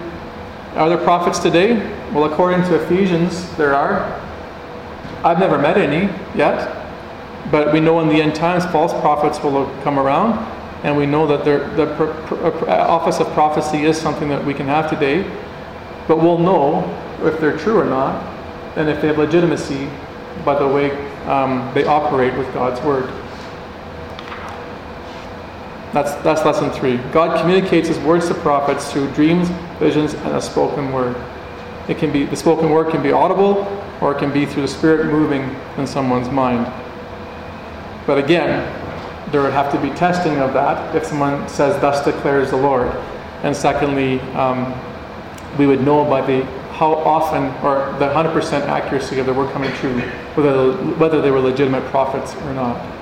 are 0.76 0.88
there 0.88 0.98
prophets 0.98 1.40
today? 1.40 1.76
Well, 2.14 2.24
according 2.32 2.62
to 2.70 2.82
Ephesians, 2.82 3.54
there 3.58 3.76
are. 3.76 4.06
I've 5.26 5.40
never 5.40 5.58
met 5.58 5.78
any 5.78 6.10
yet. 6.36 6.88
But 7.52 7.74
we 7.74 7.82
know 7.82 8.00
in 8.00 8.08
the 8.08 8.22
end 8.22 8.34
times, 8.34 8.64
false 8.68 8.94
prophets 9.02 9.44
will 9.44 9.66
come 9.84 10.00
around, 10.00 10.40
and 10.86 10.96
we 10.96 11.06
know 11.06 11.28
that 11.28 11.44
the 11.44 11.92
uh, 11.92 12.88
office 12.88 13.20
of 13.20 13.28
prophecy 13.34 13.84
is 13.84 14.00
something 14.00 14.30
that 14.30 14.46
we 14.46 14.54
can 14.54 14.68
have 14.68 14.90
today. 14.90 15.30
But 16.08 16.18
we'll 16.18 16.40
know 16.40 16.84
if 17.24 17.40
they're 17.40 17.58
true 17.58 17.80
or 17.80 17.86
not, 17.86 18.24
and 18.76 18.90
if 18.90 19.02
they 19.02 19.08
have 19.08 19.18
legitimacy 19.18 19.90
by 20.46 20.58
the 20.58 20.68
way 20.68 20.92
um, 21.28 21.72
they 21.74 21.86
operate 21.86 22.36
with 22.38 22.52
God's 22.54 22.82
word. 22.82 23.10
That's, 25.94 26.14
that's 26.24 26.46
lesson 26.46 26.72
three. 26.72 26.98
God 27.12 27.40
communicates 27.42 27.88
his 27.88 28.00
words 28.00 28.28
to 28.30 28.34
prophets 28.34 28.92
through 28.92 29.12
dreams, 29.12 29.50
visions, 29.78 30.14
and 30.14 30.36
a 30.36 30.42
spoken 30.42 30.94
word. 30.94 31.16
It 31.90 31.98
can 31.98 32.14
be 32.14 32.26
the 32.26 32.36
spoken 32.36 32.70
word 32.70 32.92
can 32.92 33.04
be 33.04 33.12
audible, 33.12 33.68
or 34.00 34.14
it 34.16 34.20
can 34.20 34.32
be 34.32 34.46
through 34.46 34.62
the 34.62 34.68
Spirit 34.68 35.08
moving 35.08 35.56
in 35.78 35.86
someone's 35.86 36.30
mind. 36.30 36.72
But 38.08 38.18
again, 38.18 38.64
there 39.32 39.42
would 39.42 39.54
have 39.54 39.72
to 39.74 39.82
be 39.82 39.90
testing 39.96 40.38
of 40.38 40.54
that 40.54 40.96
if 40.96 41.06
someone 41.06 41.48
says, 41.50 41.80
Thus 41.82 42.04
declares 42.06 42.52
the 42.52 42.58
Lord. 42.58 42.88
And 43.44 43.56
secondly, 43.56 44.20
um, 44.32 44.74
we 45.58 45.68
would 45.68 45.82
know 45.82 46.06
by 46.06 46.22
the 46.22 46.44
how 46.72 46.96
often 46.96 47.44
or 47.64 47.98
the 48.00 48.08
100% 48.08 48.62
accuracy 48.62 49.20
of 49.20 49.26
the 49.26 49.34
word 49.34 49.52
coming 49.52 49.72
true, 49.74 50.00
whether, 50.36 50.74
whether 50.96 51.22
they 51.22 51.30
were 51.30 51.40
legitimate 51.40 51.84
prophets 51.86 52.34
or 52.36 52.54
not. 52.54 53.01